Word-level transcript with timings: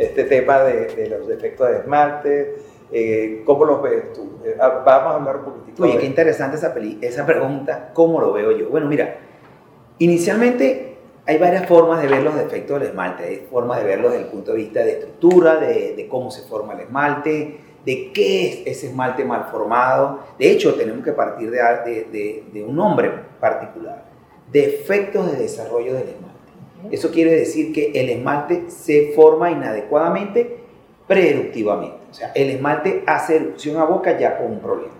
este 0.00 0.24
tema 0.24 0.60
de, 0.60 1.06
los 1.08 1.28
defectos 1.28 1.68
de 1.68 1.76
esmalte? 1.78 2.56
Eh, 2.90 3.42
¿Cómo 3.44 3.64
los 3.66 3.82
ves 3.82 4.12
tú? 4.14 4.40
Eh, 4.44 4.56
ah, 4.58 4.82
vamos 4.84 5.12
a 5.12 5.16
hablar 5.16 5.36
un 5.36 5.44
poquitito. 5.44 5.82
Oye, 5.82 5.98
qué 5.98 6.06
interesante 6.06 6.56
esa, 6.56 6.74
esa 7.02 7.26
pregunta. 7.26 7.90
¿Cómo 7.92 8.20
lo 8.20 8.32
veo 8.32 8.50
yo? 8.52 8.70
Bueno, 8.70 8.86
mira, 8.86 9.18
inicialmente 9.98 10.96
hay 11.26 11.36
varias 11.38 11.66
formas 11.66 12.00
de 12.00 12.08
ver 12.08 12.22
los 12.22 12.34
defectos 12.34 12.80
del 12.80 12.88
esmalte. 12.88 13.24
Hay 13.24 13.46
formas 13.50 13.78
de 13.78 13.84
verlos 13.84 14.12
desde 14.12 14.24
el 14.24 14.30
punto 14.30 14.52
de 14.52 14.56
vista 14.56 14.80
de 14.80 14.92
estructura, 14.92 15.56
de, 15.56 16.06
cómo 16.10 16.30
se 16.30 16.42
forma 16.48 16.72
el 16.72 16.80
esmalte, 16.80 17.60
de 17.84 18.12
qué 18.12 18.48
es 18.48 18.78
ese 18.78 18.86
esmalte 18.88 19.24
mal 19.24 19.48
formado. 19.50 20.20
De 20.38 20.50
hecho, 20.50 20.74
tenemos 20.74 21.04
que 21.04 21.12
partir 21.12 21.50
de, 21.50 21.58
de, 22.10 22.44
de 22.50 22.64
un 22.64 22.74
nombre 22.74 23.12
particular. 23.38 24.04
Defectos 24.50 25.30
de 25.30 25.38
desarrollo 25.38 25.92
del 25.92 26.08
esmalte. 26.08 26.29
Eso 26.90 27.10
quiere 27.10 27.32
decir 27.32 27.72
que 27.72 27.92
el 27.94 28.08
esmalte 28.08 28.64
se 28.68 29.12
forma 29.14 29.50
inadecuadamente 29.50 30.58
preeruptivamente. 31.06 31.96
O 32.10 32.14
sea, 32.14 32.32
el 32.34 32.50
esmalte 32.50 33.04
hace 33.06 33.36
erupción 33.36 33.76
a 33.78 33.84
boca 33.84 34.18
ya 34.18 34.38
con 34.38 34.52
un 34.52 34.60
problema. 34.60 34.94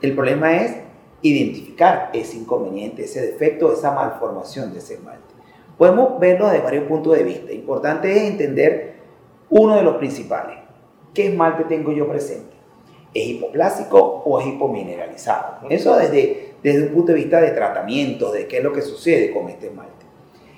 El 0.00 0.14
problema 0.14 0.56
es 0.56 0.76
identificar 1.22 2.10
ese 2.12 2.36
inconveniente, 2.36 3.04
ese 3.04 3.20
defecto, 3.20 3.72
esa 3.72 3.92
malformación 3.92 4.72
de 4.72 4.80
ese 4.80 4.94
esmalte. 4.94 5.32
Podemos 5.78 6.18
verlo 6.18 6.48
desde 6.48 6.62
varios 6.62 6.84
puntos 6.84 7.16
de 7.16 7.24
vista. 7.24 7.52
Importante 7.52 8.10
es 8.10 8.30
entender 8.30 8.94
uno 9.48 9.76
de 9.76 9.82
los 9.82 9.96
principales. 9.96 10.58
¿Qué 11.14 11.28
esmalte 11.28 11.64
tengo 11.64 11.92
yo 11.92 12.08
presente? 12.08 12.56
¿Es 13.14 13.26
hipoplástico 13.26 14.22
o 14.24 14.40
es 14.40 14.46
hipomineralizado? 14.46 15.68
Eso 15.68 15.96
desde, 15.96 16.54
desde 16.62 16.86
un 16.86 16.94
punto 16.94 17.12
de 17.12 17.18
vista 17.18 17.40
de 17.40 17.50
tratamiento, 17.50 18.32
de 18.32 18.46
qué 18.46 18.58
es 18.58 18.64
lo 18.64 18.72
que 18.72 18.82
sucede 18.82 19.32
con 19.32 19.48
este 19.48 19.66
esmalte. 19.66 20.01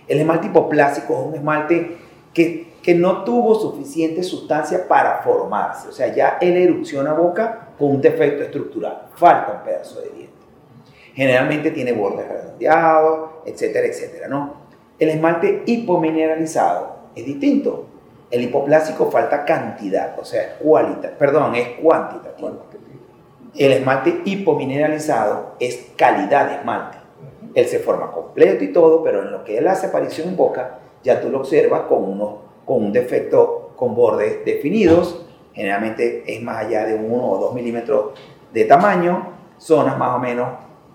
El 0.07 0.21
esmalte 0.21 0.49
hipoplástico 0.49 1.15
es 1.15 1.27
un 1.27 1.35
esmalte 1.35 1.97
que, 2.33 2.75
que 2.83 2.95
no 2.95 3.25
tuvo 3.25 3.55
suficiente 3.55 4.23
sustancia 4.23 4.87
para 4.87 5.23
formarse. 5.23 5.89
O 5.89 5.93
sea, 5.93 6.15
ya 6.15 6.39
él 6.41 6.57
erupciona 6.57 7.13
boca 7.13 7.69
con 7.79 7.91
un 7.91 8.01
defecto 8.01 8.43
estructural. 8.43 9.09
Falta 9.15 9.53
un 9.53 9.65
pedazo 9.65 10.01
de 10.01 10.11
diente. 10.11 10.35
Generalmente 11.15 11.71
tiene 11.71 11.93
bordes 11.93 12.29
redondeados, 12.29 13.31
etcétera, 13.47 13.87
etcétera, 13.87 14.29
¿no? 14.29 14.65
El 14.99 15.11
esmalte 15.11 15.63
hipomineralizado 15.67 16.97
es 17.15 17.25
distinto. 17.25 17.87
El 18.31 18.43
hipoplástico 18.43 19.11
falta 19.11 19.45
cantidad, 19.45 20.19
o 20.19 20.25
sea, 20.25 20.43
es 20.43 20.49
cualita, 20.61 21.11
perdón, 21.17 21.55
es 21.55 21.69
cuantitativo. 21.81 22.65
El 23.55 23.73
esmalte 23.73 24.23
hipomineralizado 24.25 25.55
es 25.61 25.93
calidad 25.97 26.49
de 26.49 26.57
esmalte. 26.57 26.99
Él 27.55 27.67
se 27.67 27.79
forma 27.79 28.11
completo 28.11 28.65
y 28.65 28.73
todo, 28.73 29.03
pero 29.03 29.23
en 29.23 29.31
lo 29.31 29.45
que 29.45 29.59
él 29.59 29.69
hace 29.69 29.87
aparición 29.87 30.29
en 30.29 30.37
boca, 30.37 30.81
ya 31.03 31.21
tú 31.21 31.31
lo 31.31 31.39
observas 31.39 31.83
con, 31.83 32.03
uno, 32.03 32.39
con 32.65 32.85
un 32.85 32.93
defecto 32.93 33.73
con 33.77 33.95
bordes 33.95 34.45
definidos, 34.45 35.25
generalmente 35.53 36.25
es 36.27 36.43
más 36.43 36.65
allá 36.65 36.85
de 36.85 36.95
1 36.95 37.31
o 37.31 37.39
2 37.39 37.55
milímetros 37.55 38.13
de 38.53 38.65
tamaño, 38.65 39.35
zonas 39.59 39.97
más 39.99 40.17
o 40.17 40.19
menos 40.19 40.49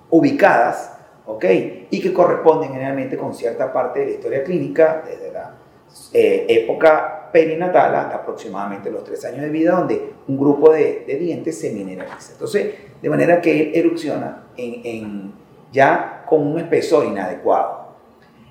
ubicadas, 0.09 0.97
¿ok? 1.25 1.45
Y 1.89 2.01
que 2.01 2.13
corresponden 2.13 2.71
generalmente 2.71 3.17
con 3.17 3.33
cierta 3.33 3.71
parte 3.71 3.99
de 3.99 4.05
la 4.05 4.11
historia 4.11 4.43
clínica, 4.43 5.03
desde 5.05 5.31
la 5.31 5.55
eh, 6.13 6.45
época 6.49 7.29
perinatal 7.31 7.95
hasta 7.95 8.17
aproximadamente 8.17 8.89
los 8.89 9.03
3 9.03 9.25
años 9.25 9.41
de 9.41 9.49
vida, 9.49 9.71
donde 9.71 10.13
un 10.27 10.37
grupo 10.37 10.71
de, 10.71 11.03
de 11.05 11.15
dientes 11.15 11.59
se 11.59 11.71
mineraliza. 11.71 12.33
Entonces, 12.33 12.73
de 13.01 13.09
manera 13.09 13.39
que 13.39 13.61
él 13.61 13.71
erupciona 13.75 14.47
en, 14.57 14.81
en 14.83 15.33
ya 15.71 16.23
con 16.25 16.45
un 16.45 16.59
espesor 16.59 17.05
inadecuado. 17.05 17.89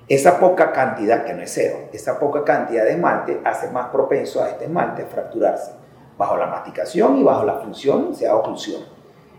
Esa 0.07 0.39
poca 0.39 0.71
cantidad, 0.71 1.23
que 1.23 1.33
no 1.33 1.43
es 1.43 1.53
cero, 1.53 1.77
esa 1.93 2.19
poca 2.19 2.43
cantidad 2.43 2.83
de 2.83 2.93
esmalte 2.93 3.41
hace 3.43 3.69
más 3.69 3.89
propenso 3.89 4.43
a 4.43 4.49
este 4.49 4.65
esmalte 4.65 5.05
fracturarse 5.05 5.73
bajo 6.17 6.35
la 6.35 6.47
masticación 6.47 7.19
y 7.19 7.23
bajo 7.23 7.45
la 7.45 7.59
función, 7.59 8.15
sea 8.15 8.35
oclusión. 8.35 8.81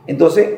Entonces, 0.06 0.48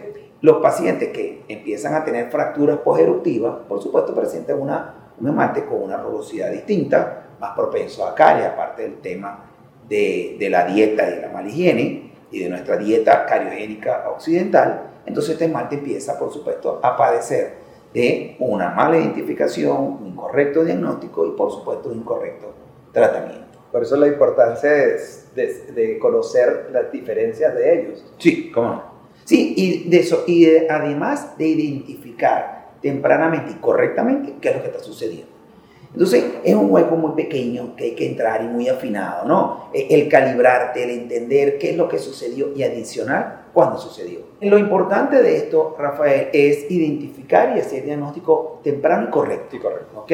los 0.43 0.59
pacientes 0.59 1.09
que 1.09 1.45
empiezan 1.49 1.95
a 1.95 2.05
tener 2.05 2.31
fracturas 2.31 2.79
posteruptivas, 2.79 3.55
por 3.69 3.83
supuesto, 3.83 4.15
presentan 4.15 4.61
una, 4.61 4.95
un 5.19 5.29
esmalte 5.29 5.65
con 5.65 5.83
una 5.83 5.97
rugosidad 5.97 6.51
distinta, 6.51 7.25
más 7.41 7.57
propenso 7.57 8.07
a 8.07 8.15
caries, 8.15 8.47
aparte 8.47 8.83
del 8.83 9.01
tema 9.01 9.47
de, 9.89 10.37
de 10.39 10.51
la 10.51 10.67
dieta 10.67 11.09
y 11.09 11.15
de 11.17 11.21
la 11.23 11.29
mala 11.29 11.49
higiene 11.49 12.13
y 12.31 12.41
de 12.41 12.49
nuestra 12.49 12.77
dieta 12.77 13.25
cariogénica 13.27 14.05
occidental, 14.09 14.92
entonces 15.07 15.33
este 15.33 15.47
esmalte 15.47 15.77
empieza, 15.77 16.19
por 16.19 16.33
supuesto, 16.33 16.81
a 16.83 16.97
padecer 16.97 17.55
de 17.93 18.37
una 18.39 18.71
mala 18.71 18.99
identificación, 18.99 19.99
un 20.01 20.07
incorrecto 20.07 20.65
diagnóstico 20.65 21.27
y, 21.27 21.31
por 21.33 21.51
supuesto, 21.51 21.91
un 21.91 21.99
incorrecto 21.99 22.53
tratamiento. 22.93 23.59
Por 23.71 23.83
eso 23.83 23.97
la 23.97 24.07
importancia 24.07 24.71
de, 24.71 25.99
conocer 26.01 26.69
las 26.73 26.93
diferencias 26.93 27.55
de 27.55 27.81
ellos. 27.81 28.05
Sí, 28.19 28.51
cómo 28.53 28.69
no. 28.69 28.93
Sí, 29.25 29.55
y, 29.57 29.89
de 29.89 30.01
eso, 30.01 30.25
y 30.27 30.67
además 30.67 31.39
de 31.39 31.47
identificar 31.47 32.73
tempranamente 32.83 33.53
y 33.53 33.55
correctamente 33.55 34.35
qué 34.41 34.51
es 34.51 34.57
lo 34.57 34.63
que 34.63 34.69
está 34.69 34.81
sucediendo. 34.81 35.32
Entonces, 35.93 36.25
es 36.43 36.55
un 36.55 36.71
hueco 36.71 36.97
muy 36.97 37.13
pequeño 37.13 37.77
que 37.77 37.85
hay 37.85 37.91
que 37.93 38.07
entrar 38.07 38.43
y 38.43 38.47
muy 38.47 38.69
afinado, 38.69 39.27
¿no? 39.27 39.69
E, 39.75 39.89
el 39.91 40.09
calibrarte, 40.09 40.85
el 40.85 40.91
entender 40.91 41.59
qué 41.59 41.71
es 41.71 41.77
lo 41.77 41.89
que 41.89 41.99
sucedió 41.99 42.53
y 42.57 42.63
adicional 42.63 43.43
cuándo 43.53 43.79
sucedió. 43.79 44.21
Lo 44.41 44.59
importante 44.59 45.23
de 45.23 45.37
esto, 45.37 45.77
Rafael, 45.79 46.29
es 46.33 46.71
identificar 46.71 47.57
y 47.57 47.61
hacer 47.61 47.85
diagnóstico 47.85 48.61
temprano 48.65 49.09
y 49.09 49.11
correcto. 49.11 49.49
Sí, 49.51 49.59
correcto. 49.59 50.01
¿Ok? 50.01 50.13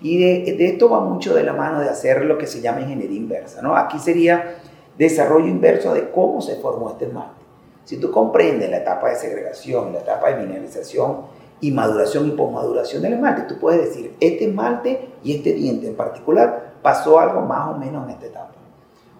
Y 0.00 0.18
de, 0.18 0.54
de, 0.54 0.66
esto 0.66 0.88
va 0.88 1.00
mucho 1.00 1.34
de 1.34 1.44
la 1.44 1.52
mano 1.52 1.80
de 1.80 1.88
hacer 1.88 2.24
lo 2.24 2.38
que 2.38 2.46
se 2.46 2.60
llama 2.60 2.80
ingeniería 2.80 3.16
inversa, 3.16 3.62
¿no? 3.62 3.76
Aquí 3.76 3.98
sería 3.98 4.56
desarrollo 4.98 5.46
inverso 5.46 5.94
de 5.94 6.10
cómo 6.10 6.40
se 6.40 6.56
formó 6.56 6.90
este 6.90 7.04
esmalte. 7.04 7.42
Si 7.84 7.98
tú 7.98 8.10
comprendes 8.10 8.70
la 8.70 8.78
etapa 8.78 9.10
de 9.10 9.16
segregación, 9.16 9.92
la 9.92 10.00
etapa 10.00 10.30
de 10.30 10.36
mineralización, 10.36 11.18
y 11.62 11.70
maduración 11.70 12.26
y 12.26 12.32
posmaduración 12.32 13.02
del 13.02 13.14
esmalte, 13.14 13.42
tú 13.42 13.56
puedes 13.58 13.80
decir, 13.80 14.14
este 14.18 14.46
esmalte 14.46 15.08
y 15.22 15.36
este 15.36 15.52
diente 15.52 15.86
en 15.86 15.94
particular 15.94 16.72
pasó 16.82 17.20
algo 17.20 17.40
más 17.42 17.68
o 17.68 17.78
menos 17.78 18.04
en 18.04 18.10
esta 18.10 18.26
etapa. 18.26 18.50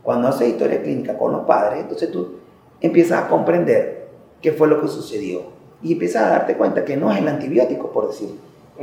Cuando 0.02 0.26
haces 0.26 0.48
historia 0.48 0.82
clínica 0.82 1.16
con 1.16 1.30
los 1.30 1.42
padres, 1.42 1.80
entonces 1.82 2.10
tú 2.10 2.40
empiezas 2.80 3.22
a 3.22 3.28
comprender 3.28 4.08
qué 4.40 4.50
fue 4.50 4.66
lo 4.66 4.80
que 4.80 4.88
sucedió 4.88 5.42
y 5.82 5.92
empiezas 5.92 6.24
a 6.24 6.30
darte 6.30 6.56
cuenta 6.56 6.84
que 6.84 6.96
no 6.96 7.12
es 7.12 7.18
el 7.18 7.28
antibiótico, 7.28 7.92
por 7.92 8.08
decir 8.08 8.36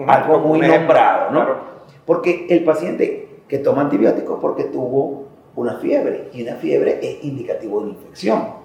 algo 0.07 0.39
muy 0.39 0.61
nombrado, 0.61 1.31
¿no? 1.31 1.45
Porque 2.05 2.47
el 2.49 2.63
paciente 2.63 3.41
que 3.49 3.57
toma 3.57 3.81
antibióticos 3.81 4.39
porque 4.39 4.63
tuvo 4.63 5.25
una 5.57 5.75
fiebre 5.79 6.29
y 6.33 6.43
una 6.43 6.55
fiebre 6.55 6.99
es 7.01 7.25
indicativo 7.25 7.79
de 7.79 7.87
una 7.87 7.93
infección. 7.95 8.58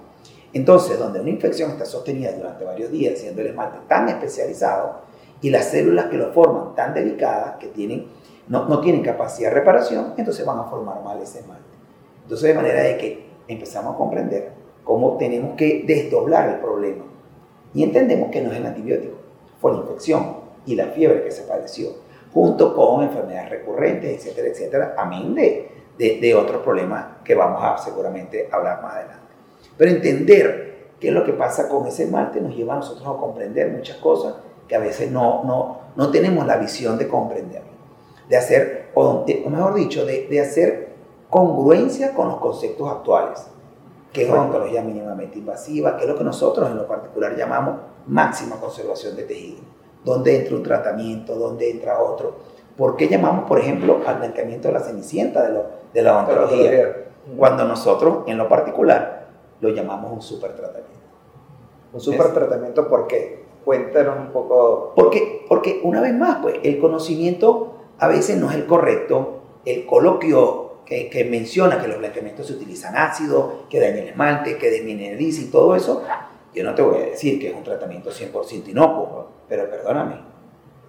Entonces, 0.54 1.00
donde 1.00 1.20
una 1.20 1.30
infección 1.30 1.72
está 1.72 1.84
sostenida 1.84 2.30
durante 2.30 2.64
varios 2.64 2.90
días, 2.92 3.18
siendo 3.18 3.40
el 3.40 3.48
esmalte 3.48 3.78
tan 3.88 4.08
especializado 4.08 5.00
y 5.42 5.50
las 5.50 5.66
células 5.66 6.06
que 6.06 6.16
lo 6.16 6.32
forman 6.32 6.76
tan 6.76 6.94
delicadas 6.94 7.56
que 7.56 7.66
tienen, 7.66 8.06
no, 8.46 8.80
tienen 8.80 9.02
capacidad 9.02 9.48
de 9.48 9.56
reparación, 9.56 10.14
entonces 10.16 10.46
van 10.46 10.60
a 10.60 10.64
formar 10.64 11.02
mal 11.02 11.20
ese 11.20 11.40
esmalte. 11.40 11.64
Entonces, 12.22 12.48
de 12.48 12.54
manera 12.54 12.82
de 12.82 12.96
que 12.96 13.26
empezamos 13.48 13.94
a 13.94 13.98
comprender 13.98 14.52
cómo 14.84 15.16
tenemos 15.16 15.56
que 15.56 15.82
desdoblar 15.84 16.48
el 16.48 16.60
problema 16.60 17.04
y 17.74 17.82
entendemos 17.82 18.30
que 18.30 18.40
no 18.40 18.52
es 18.52 18.58
el 18.58 18.66
antibiótico, 18.66 19.16
fue 19.60 19.72
la 19.72 19.78
infección 19.78 20.36
y 20.66 20.76
la 20.76 20.86
fiebre 20.86 21.24
que 21.24 21.32
se 21.32 21.42
padeció, 21.42 21.88
junto 22.32 22.76
con 22.76 23.02
enfermedades 23.02 23.50
recurrentes, 23.50 24.18
etcétera, 24.18 24.48
etcétera, 24.48 24.94
amén 24.96 25.34
de, 25.34 25.68
de 25.98 26.34
otros 26.36 26.62
problemas 26.62 27.06
que 27.24 27.34
vamos 27.34 27.60
a 27.60 27.76
seguramente 27.76 28.48
hablar 28.52 28.80
más 28.80 28.94
adelante. 28.94 29.23
Pero 29.76 29.90
entender 29.90 30.88
qué 31.00 31.08
es 31.08 31.14
lo 31.14 31.24
que 31.24 31.32
pasa 31.32 31.68
con 31.68 31.86
ese 31.86 32.04
esmalte 32.04 32.40
nos 32.40 32.54
lleva 32.54 32.74
a 32.74 32.76
nosotros 32.76 33.06
a 33.06 33.20
comprender 33.20 33.70
muchas 33.70 33.96
cosas 33.98 34.34
que 34.68 34.74
a 34.74 34.78
veces 34.78 35.10
no, 35.10 35.44
no, 35.44 35.78
no 35.96 36.10
tenemos 36.10 36.46
la 36.46 36.56
visión 36.56 36.98
de 36.98 37.08
comprender. 37.08 37.62
De 38.28 38.36
hacer, 38.36 38.90
o, 38.94 39.24
mejor 39.50 39.74
dicho, 39.74 40.06
de, 40.06 40.26
de, 40.28 40.40
hacer 40.40 40.94
congruencia 41.28 42.14
con 42.14 42.28
los 42.28 42.38
conceptos 42.38 42.88
actuales, 42.90 43.46
que 44.12 44.24
es 44.24 44.30
odontología 44.30 44.80
mínimamente 44.82 45.38
invasiva, 45.38 45.96
que 45.96 46.04
es 46.04 46.08
lo 46.08 46.16
que 46.16 46.24
nosotros 46.24 46.70
en 46.70 46.76
lo 46.76 46.86
particular 46.86 47.36
llamamos 47.36 47.76
máxima 48.06 48.56
conservación 48.56 49.16
de 49.16 49.24
tejido, 49.24 49.60
donde 50.04 50.36
entra 50.36 50.56
un 50.56 50.62
tratamiento, 50.62 51.34
donde 51.34 51.70
entra 51.70 52.00
otro. 52.00 52.36
¿Por 52.76 52.96
qué 52.96 53.08
llamamos, 53.08 53.46
por 53.46 53.58
ejemplo, 53.58 54.00
al 54.06 54.18
blanqueamiento 54.18 54.68
de 54.68 54.74
la 54.74 54.80
cenicienta 54.80 55.42
de, 55.42 55.52
lo, 55.52 55.64
de 55.92 56.02
la 56.02 56.16
odontología? 56.16 56.96
Cuando 57.36 57.64
nosotros, 57.64 58.24
en 58.26 58.38
lo 58.38 58.48
particular, 58.48 59.23
lo 59.60 59.70
llamamos 59.70 60.12
un 60.12 60.22
supertratamiento. 60.22 61.04
¿Un 61.92 62.00
supertratamiento 62.00 62.88
por 62.88 63.06
qué? 63.06 63.44
Cuéntanos 63.64 64.18
un 64.18 64.32
poco. 64.32 64.92
Porque, 64.94 65.44
porque 65.48 65.80
una 65.84 66.00
vez 66.00 66.14
más, 66.14 66.38
pues 66.42 66.56
el 66.62 66.78
conocimiento 66.78 67.74
a 67.98 68.08
veces 68.08 68.36
no 68.36 68.50
es 68.50 68.56
el 68.56 68.66
correcto, 68.66 69.40
el 69.64 69.86
coloquio 69.86 70.64
que, 70.84 71.08
que 71.08 71.24
menciona 71.24 71.80
que 71.80 71.88
los 71.88 71.98
blanqueamientos 71.98 72.46
se 72.46 72.54
utilizan 72.54 72.96
ácido, 72.96 73.64
que 73.70 73.80
daña 73.80 74.00
el 74.00 74.08
esmalte, 74.08 74.58
que 74.58 74.70
desmineraliza 74.70 75.42
y 75.42 75.46
todo 75.46 75.74
eso, 75.74 76.02
yo 76.54 76.62
no 76.62 76.74
te 76.74 76.82
voy 76.82 76.98
a 76.98 77.06
decir 77.06 77.40
que 77.40 77.48
es 77.48 77.54
un 77.54 77.64
tratamiento 77.64 78.10
100% 78.10 78.68
inocuo, 78.68 79.28
pero 79.48 79.68
perdóname, 79.68 80.20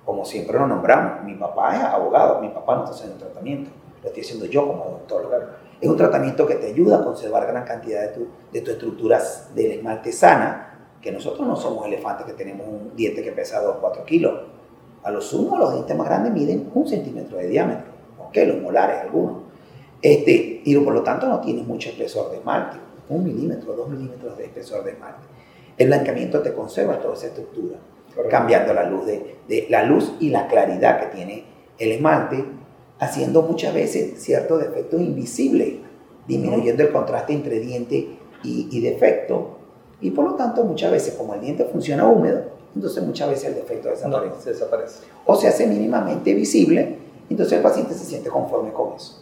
como 0.06 0.24
siempre 0.24 0.60
lo 0.60 0.68
nombramos, 0.68 1.24
mi 1.24 1.34
papá 1.34 1.76
es 1.76 1.84
abogado, 1.84 2.40
mi 2.40 2.50
papá 2.50 2.76
no 2.76 2.84
está 2.84 2.96
haciendo 2.96 3.16
un 3.16 3.22
tratamiento, 3.22 3.72
lo 4.02 4.08
estoy 4.08 4.24
haciendo 4.24 4.46
yo 4.46 4.68
como 4.68 4.86
doctor. 4.86 5.56
Es 5.82 5.90
un 5.90 5.98
tratamiento 5.98 6.46
que 6.46 6.56
te 6.56 6.68
ayuda 6.68 6.98
a 6.98 7.04
conservar 7.04 7.48
gran 7.48 7.66
cantidad 7.66 8.02
de 8.02 8.08
tu, 8.10 8.28
de 8.52 8.62
tu 8.62 8.72
estructura 8.72 9.22
del 9.54 9.72
esmalte 9.72 10.12
sana, 10.12 10.90
que 11.02 11.12
nosotros 11.12 11.48
no 11.48 11.56
somos 11.56 11.86
elefantes 11.86 12.26
que 12.26 12.34
tenemos 12.34 12.68
un 12.68 12.96
diente 12.96 13.22
que 13.22 13.32
pesa 13.32 13.62
2 13.62 13.76
o 13.78 13.80
4 13.80 14.06
kilos. 14.06 14.42
A 15.04 15.12
lo 15.12 15.22
sumo, 15.22 15.58
los 15.58 15.74
dientes 15.74 15.96
más 15.96 16.08
grandes 16.08 16.34
miden 16.34 16.72
un 16.74 16.88
centímetro 16.88 17.38
de 17.38 17.48
diámetro, 17.48 17.86
¿ok? 18.20 18.38
Los 18.48 18.62
molares 18.62 19.02
algunos. 19.02 19.44
Este, 20.02 20.62
y 20.64 20.76
por 20.78 20.94
lo 20.94 21.04
tanto 21.04 21.28
no 21.28 21.40
tienes 21.42 21.66
mucho 21.66 21.90
espesor 21.90 22.32
de 22.32 22.38
esmalte, 22.38 22.78
un 23.10 23.24
milímetro, 23.24 23.74
dos 23.74 23.90
milímetros 23.90 24.38
de 24.38 24.46
espesor 24.46 24.84
de 24.84 24.92
esmalte. 24.92 25.28
El 25.78 25.88
blanqueamiento 25.88 26.42
te 26.42 26.54
conserva 26.54 27.00
toda 27.00 27.14
esa 27.14 27.28
estructura, 27.28 27.78
cambiando 28.30 28.74
la 28.74 28.90
luz, 28.90 29.06
de, 29.06 29.38
de, 29.48 29.68
la 29.70 29.84
luz 29.84 30.14
y 30.20 30.30
la 30.30 30.48
claridad 30.48 31.00
que 31.00 31.16
tiene 31.16 31.44
el 31.78 31.92
esmalte, 31.92 32.46
haciendo 33.00 33.42
muchas 33.42 33.74
veces 33.74 34.22
ciertos 34.22 34.62
defectos 34.62 35.02
invisibles, 35.02 35.76
disminuyendo 36.28 36.84
el 36.84 36.92
contraste 36.92 37.34
entre 37.34 37.60
diente 37.60 38.18
y, 38.44 38.68
y 38.72 38.80
defecto. 38.82 39.58
Y 40.02 40.12
por 40.12 40.26
lo 40.26 40.36
tanto, 40.36 40.64
muchas 40.64 40.92
veces, 40.92 41.16
como 41.16 41.34
el 41.34 41.42
diente 41.42 41.66
funciona 41.66 42.08
húmedo, 42.08 42.44
entonces 42.76 43.04
muchas 43.04 43.30
veces 43.30 43.46
el 43.46 43.56
defecto 43.56 43.90
desaparece. 43.90 44.36
No, 44.36 44.52
desaparece. 44.52 45.00
O 45.26 45.36
se 45.36 45.48
hace 45.48 45.66
mínimamente 45.66 46.34
visible, 46.34 46.98
entonces 47.30 47.58
el 47.58 47.64
paciente 47.64 47.94
se 47.94 48.06
siente 48.06 48.30
conforme 48.30 48.72
con 48.72 48.94
eso. 48.96 49.22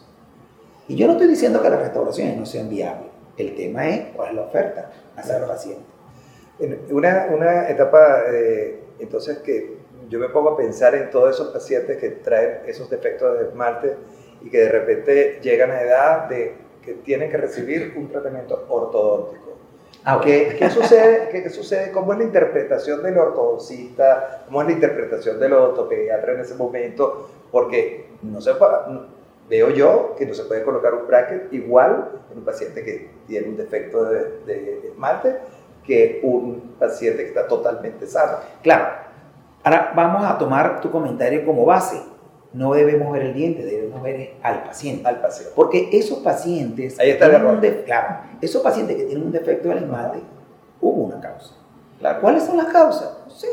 Y 0.87 0.95
yo 0.95 1.07
no 1.07 1.13
estoy 1.13 1.27
diciendo 1.27 1.61
que 1.61 1.69
las 1.69 1.79
restauraciones 1.79 2.37
no 2.37 2.45
sean 2.45 2.69
viables. 2.69 3.07
El 3.37 3.55
tema 3.55 3.87
es 3.87 4.07
cuál 4.15 4.29
es 4.29 4.35
la 4.35 4.41
oferta 4.41 4.91
hacia 5.15 5.37
el 5.37 5.45
paciente. 5.45 5.83
Una, 6.91 7.27
una 7.33 7.69
etapa, 7.69 8.23
eh, 8.31 8.79
entonces, 8.99 9.39
que 9.39 9.72
yo 10.13 10.19
me 10.19 10.29
pongo 10.29 10.51
a 10.51 10.57
pensar 10.57 10.93
en 10.93 11.09
todos 11.09 11.33
esos 11.33 11.47
pacientes 11.47 11.97
que 11.97 12.09
traen 12.11 12.59
esos 12.67 12.87
defectos 12.87 13.39
de 13.39 13.45
esmalte 13.47 13.95
y 14.43 14.49
que 14.51 14.59
de 14.59 14.69
repente 14.69 15.39
llegan 15.41 15.71
a 15.71 15.81
edad 15.81 16.29
de 16.29 16.53
que 16.85 16.93
tienen 16.93 17.31
que 17.31 17.37
recibir 17.37 17.95
un 17.97 18.09
tratamiento 18.09 18.63
ortodóntico. 18.69 19.53
Ah, 20.03 20.17
okay. 20.17 20.49
¿Qué, 20.49 20.57
qué, 20.57 20.69
sucede, 20.69 21.29
¿Qué 21.31 21.49
sucede? 21.49 21.91
¿Cómo 21.91 22.13
es 22.13 22.19
la 22.19 22.25
interpretación 22.25 23.01
del 23.01 23.17
ortodoncista? 23.17 24.43
¿Cómo 24.45 24.61
es 24.61 24.67
la 24.67 24.73
interpretación 24.73 25.39
del 25.39 25.53
ortopediatra 25.53 26.33
en 26.33 26.41
ese 26.41 26.53
momento? 26.53 27.31
Porque 27.51 28.05
no 28.21 28.39
se 28.39 28.51
veo 29.49 29.69
yo 29.71 30.13
que 30.15 30.27
no 30.27 30.35
se 30.35 30.43
puede 30.43 30.61
colocar 30.61 30.93
un 30.93 31.07
bracket 31.07 31.51
igual 31.51 32.21
en 32.31 32.37
un 32.37 32.45
paciente 32.45 32.83
que 32.83 33.09
tiene 33.25 33.47
un 33.47 33.57
defecto 33.57 34.05
de, 34.05 34.41
de 34.45 34.89
esmalte 34.89 35.37
que 35.83 36.19
un 36.21 36.75
paciente 36.77 37.23
que 37.23 37.29
está 37.29 37.47
totalmente 37.47 38.05
sano. 38.05 38.37
Claro. 38.61 39.12
Ahora 39.63 39.93
vamos 39.95 40.23
a 40.25 40.37
tomar 40.37 40.81
tu 40.81 40.91
comentario 40.91 41.45
como 41.45 41.65
base. 41.65 42.01
No 42.53 42.73
debemos 42.73 43.11
ver 43.11 43.23
el 43.23 43.33
diente, 43.33 43.63
debemos 43.63 44.01
ver 44.03 44.35
al 44.43 44.63
paciente. 44.63 45.07
Al 45.07 45.21
paciente. 45.21 45.53
Porque 45.55 45.89
esos 45.91 46.19
pacientes. 46.19 46.99
Ahí 46.99 47.11
está 47.11 47.25
el 47.25 47.35
error. 47.35 47.59
Claro. 47.85 48.25
Esos 48.41 48.61
pacientes 48.61 48.95
que 48.95 49.03
tienen 49.03 49.25
un 49.25 49.31
defecto 49.31 49.69
del 49.69 49.79
esmalte, 49.79 50.19
hubo 50.81 51.03
una 51.03 51.19
causa. 51.19 51.55
Claro. 51.99 52.21
¿Cuáles 52.21 52.43
son 52.43 52.57
las 52.57 52.67
causas? 52.67 53.17
No 53.25 53.31
sé. 53.31 53.47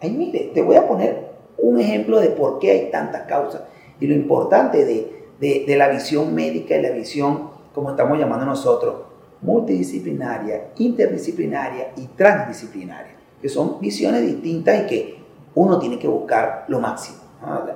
Ahí 0.00 0.10
mire, 0.10 0.50
te 0.52 0.62
voy 0.62 0.76
a 0.76 0.86
poner 0.86 1.28
un 1.56 1.80
ejemplo 1.80 2.20
de 2.20 2.28
por 2.28 2.58
qué 2.58 2.70
hay 2.70 2.90
tantas 2.90 3.22
causas 3.22 3.62
y 4.00 4.06
lo 4.06 4.14
importante 4.14 4.84
de, 4.84 5.26
de, 5.40 5.64
de 5.66 5.76
la 5.76 5.88
visión 5.88 6.34
médica 6.34 6.76
y 6.76 6.82
la 6.82 6.90
visión, 6.90 7.50
como 7.74 7.90
estamos 7.90 8.18
llamando 8.18 8.46
nosotros, 8.46 9.06
multidisciplinaria, 9.40 10.68
interdisciplinaria 10.76 11.92
y 11.96 12.06
transdisciplinaria, 12.08 13.16
que 13.40 13.48
son 13.48 13.80
visiones 13.80 14.22
distintas 14.22 14.82
y 14.82 14.86
que 14.86 15.17
uno 15.58 15.78
tiene 15.78 15.98
que 15.98 16.06
buscar 16.06 16.64
lo 16.68 16.78
máximo. 16.78 17.18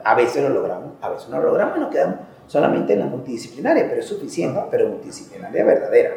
A 0.05 0.15
veces 0.15 0.43
lo 0.43 0.51
logramos, 0.51 0.93
a 1.01 1.09
veces 1.11 1.29
no 1.29 1.39
lo 1.39 1.49
logramos 1.49 1.77
y 1.77 1.81
nos 1.81 1.91
quedamos 1.91 2.17
solamente 2.47 2.93
en 2.93 3.01
la 3.01 3.07
multidisciplinaria, 3.07 3.89
pero 3.89 4.01
es 4.01 4.07
suficiente, 4.07 4.61
pero 4.71 4.89
multidisciplinaria 4.89 5.65
verdadera. 5.65 6.15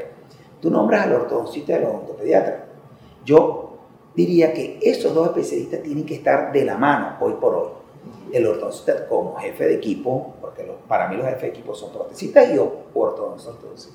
Tú 0.62 0.70
nombras 0.70 1.06
al 1.06 1.14
ortodoncista 1.14 1.72
y 1.72 1.76
al 1.76 1.86
odontopediatra. 1.86 2.66
Yo 3.24 3.78
diría 4.16 4.54
que 4.54 4.80
esos 4.82 5.14
dos 5.14 5.28
especialistas 5.28 5.82
tienen 5.82 6.06
que 6.06 6.16
estar 6.16 6.52
de 6.52 6.66
la 6.66 6.78
mano 6.78 7.18
hoy 7.20 7.34
por 7.34 7.56
hoy. 7.56 7.70
El 8.32 8.46
ortodoncista 8.46 9.08
como 9.08 9.36
jefe 9.36 9.68
de 9.68 9.76
equipo, 9.76 10.36
porque 10.42 10.64
los, 10.64 10.76
para 10.88 11.08
mí 11.08 11.16
los 11.16 11.26
jefes 11.26 11.42
de 11.42 11.48
equipo 11.48 11.74
son 11.74 11.92
protecistas 11.92 12.50
y 12.52 12.56
yo 12.56 12.72
ortodoncistas. 12.94 13.92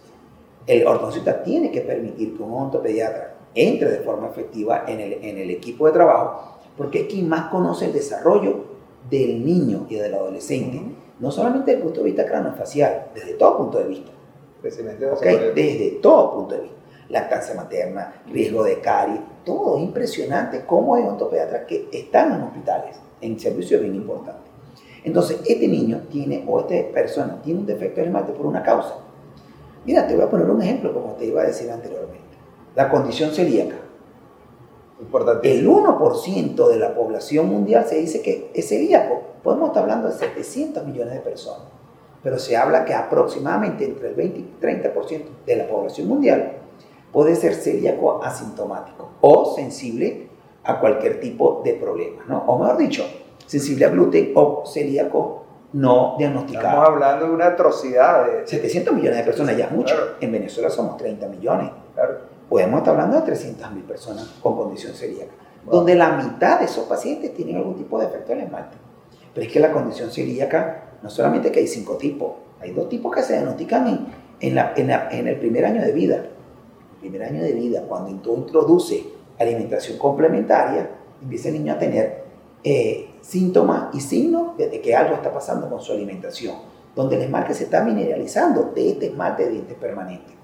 El 0.66 0.87
ortodoncista 0.87 1.43
tiene 1.43 1.70
que 1.70 1.82
permitir 1.82 2.37
que 2.37 2.43
un 2.43 2.52
odontopediatra 2.52 3.34
entre 3.55 3.90
de 3.90 3.99
forma 3.99 4.28
efectiva 4.28 4.84
en 4.87 5.00
el, 5.00 5.12
en 5.25 5.38
el 5.38 5.50
equipo 5.50 5.87
de 5.87 5.93
trabajo, 5.93 6.60
porque 6.81 7.03
es 7.03 7.09
quien 7.09 7.29
más 7.29 7.50
conoce 7.50 7.85
el 7.85 7.93
desarrollo 7.93 8.65
del 9.11 9.44
niño 9.44 9.85
y 9.91 9.97
del 9.97 10.15
adolescente, 10.15 10.79
uh 10.79 10.81
-huh. 10.81 10.94
no 11.19 11.31
solamente 11.31 11.73
desde 11.73 11.81
el 11.81 11.85
punto 11.85 12.00
de 12.00 12.06
vista 12.06 12.25
craneofacial, 12.25 13.09
desde 13.15 13.35
todo 13.35 13.59
punto 13.59 13.79
de 13.81 13.85
vista. 13.85 14.11
¿okay? 15.12 15.53
Desde 15.55 15.99
todo 16.00 16.37
punto 16.37 16.55
de 16.55 16.62
vista. 16.62 16.77
Lactancia 17.11 17.55
materna, 17.55 18.23
riesgo 18.32 18.65
de 18.65 18.81
caries, 18.81 19.21
todo 19.44 19.77
es 19.77 19.82
impresionante 19.82 20.65
cómo 20.65 20.94
hay 20.94 21.03
odontopediatras 21.03 21.67
que 21.67 21.87
están 21.93 22.32
en 22.32 22.43
hospitales, 22.44 22.97
en 23.21 23.38
servicios 23.38 23.83
bien 23.83 23.97
importantes. 23.97 24.50
Entonces, 25.05 25.38
este 25.47 25.69
niño 25.69 26.05
tiene, 26.11 26.47
o 26.49 26.61
esta 26.61 26.94
persona 26.94 27.43
tiene 27.43 27.61
un 27.61 27.67
defecto 27.67 27.97
del 28.00 28.06
esmalte 28.06 28.33
por 28.33 28.47
una 28.47 28.62
causa. 28.62 28.94
Mira, 29.85 30.06
te 30.06 30.15
voy 30.15 30.25
a 30.25 30.31
poner 30.31 30.49
un 30.49 30.62
ejemplo, 30.62 30.94
como 30.94 31.12
te 31.12 31.26
iba 31.26 31.43
a 31.43 31.44
decir 31.44 31.71
anteriormente. 31.71 32.38
La 32.75 32.88
condición 32.88 33.33
celíaca. 33.33 33.89
El 35.43 35.67
1% 35.67 36.69
de 36.69 36.79
la 36.79 36.94
población 36.94 37.49
mundial 37.49 37.87
se 37.87 37.97
dice 37.97 38.20
que 38.20 38.50
es 38.55 38.69
celíaco. 38.69 39.23
Podemos 39.43 39.69
estar 39.69 39.82
hablando 39.82 40.08
de 40.08 40.14
700 40.14 40.87
millones 40.87 41.14
de 41.14 41.20
personas. 41.20 41.69
Pero 42.23 42.38
se 42.38 42.56
habla 42.56 42.85
que 42.85 42.93
aproximadamente 42.93 43.85
entre 43.85 44.08
el 44.08 44.14
20 44.14 44.38
y 44.38 44.56
30% 44.61 45.23
de 45.47 45.56
la 45.56 45.67
población 45.67 46.06
mundial 46.06 46.52
puede 47.12 47.35
ser 47.35 47.55
celíaco 47.55 48.23
asintomático 48.23 49.09
o 49.23 49.54
sensible 49.54 50.28
a 50.64 50.78
cualquier 50.78 51.19
tipo 51.19 51.62
de 51.64 51.73
problema, 51.75 52.23
¿no? 52.28 52.45
O 52.47 52.59
mejor 52.59 52.76
dicho, 52.76 53.04
sensible 53.47 53.87
a 53.87 53.88
gluten 53.88 54.33
o 54.35 54.64
celíaco 54.66 55.45
no 55.73 56.16
diagnosticado. 56.19 56.69
Estamos 56.69 56.88
hablando 56.88 57.26
de 57.26 57.33
una 57.33 57.47
atrocidad. 57.47 58.26
De... 58.26 58.47
700 58.47 58.95
millones 58.95 59.16
de 59.16 59.25
personas 59.25 59.57
ya 59.57 59.64
es 59.64 59.73
mucho. 59.73 59.95
Claro. 59.95 60.11
En 60.21 60.33
Venezuela 60.33 60.69
somos 60.69 60.99
30 60.99 61.26
millones. 61.28 61.71
Claro 61.95 62.29
podemos 62.50 62.78
estar 62.78 62.95
hablando 62.95 63.21
de 63.21 63.33
300.000 63.33 63.85
personas 63.85 64.26
con 64.42 64.57
condición 64.57 64.92
celíaca, 64.92 65.33
wow. 65.64 65.76
donde 65.76 65.95
la 65.95 66.16
mitad 66.16 66.59
de 66.59 66.64
esos 66.64 66.85
pacientes 66.87 67.33
tienen 67.33 67.57
algún 67.57 67.76
tipo 67.76 67.99
de 67.99 68.07
efecto 68.07 68.33
del 68.33 68.42
esmalte. 68.42 68.76
Pero 69.33 69.47
es 69.47 69.52
que 69.52 69.61
la 69.61 69.73
condición 69.73 70.11
celíaca, 70.11 70.97
no 71.00 71.09
solamente 71.09 71.52
que 71.52 71.61
hay 71.61 71.69
cinco 71.69 71.97
tipos, 71.97 72.33
hay 72.61 72.73
dos 72.73 72.88
tipos 72.88 73.14
que 73.14 73.23
se 73.23 73.35
diagnostican 73.35 73.87
en, 73.87 74.07
en, 74.40 74.54
la, 74.57 74.75
en, 74.76 74.88
la, 74.88 75.09
en 75.11 75.28
el 75.28 75.38
primer 75.38 75.64
año 75.64 75.80
de 75.80 75.92
vida. 75.92 76.16
El 76.16 76.99
primer 76.99 77.23
año 77.23 77.40
de 77.40 77.52
vida, 77.52 77.85
cuando 77.88 78.12
tú 78.21 78.35
introduce 78.35 79.04
alimentación 79.38 79.97
complementaria, 79.97 80.90
empieza 81.23 81.49
el 81.49 81.54
niño 81.54 81.75
a 81.75 81.78
tener 81.78 82.25
eh, 82.64 83.11
síntomas 83.21 83.95
y 83.95 84.00
signos 84.00 84.59
de 84.59 84.80
que 84.80 84.97
algo 84.97 85.14
está 85.14 85.33
pasando 85.33 85.71
con 85.71 85.80
su 85.80 85.92
alimentación, 85.92 86.57
donde 86.97 87.14
el 87.14 87.23
esmalte 87.23 87.54
se 87.54 87.64
está 87.64 87.85
mineralizando 87.85 88.73
de 88.75 88.90
este 88.90 89.07
esmalte 89.07 89.45
de 89.45 89.50
dientes 89.50 89.76
permanentes 89.78 90.39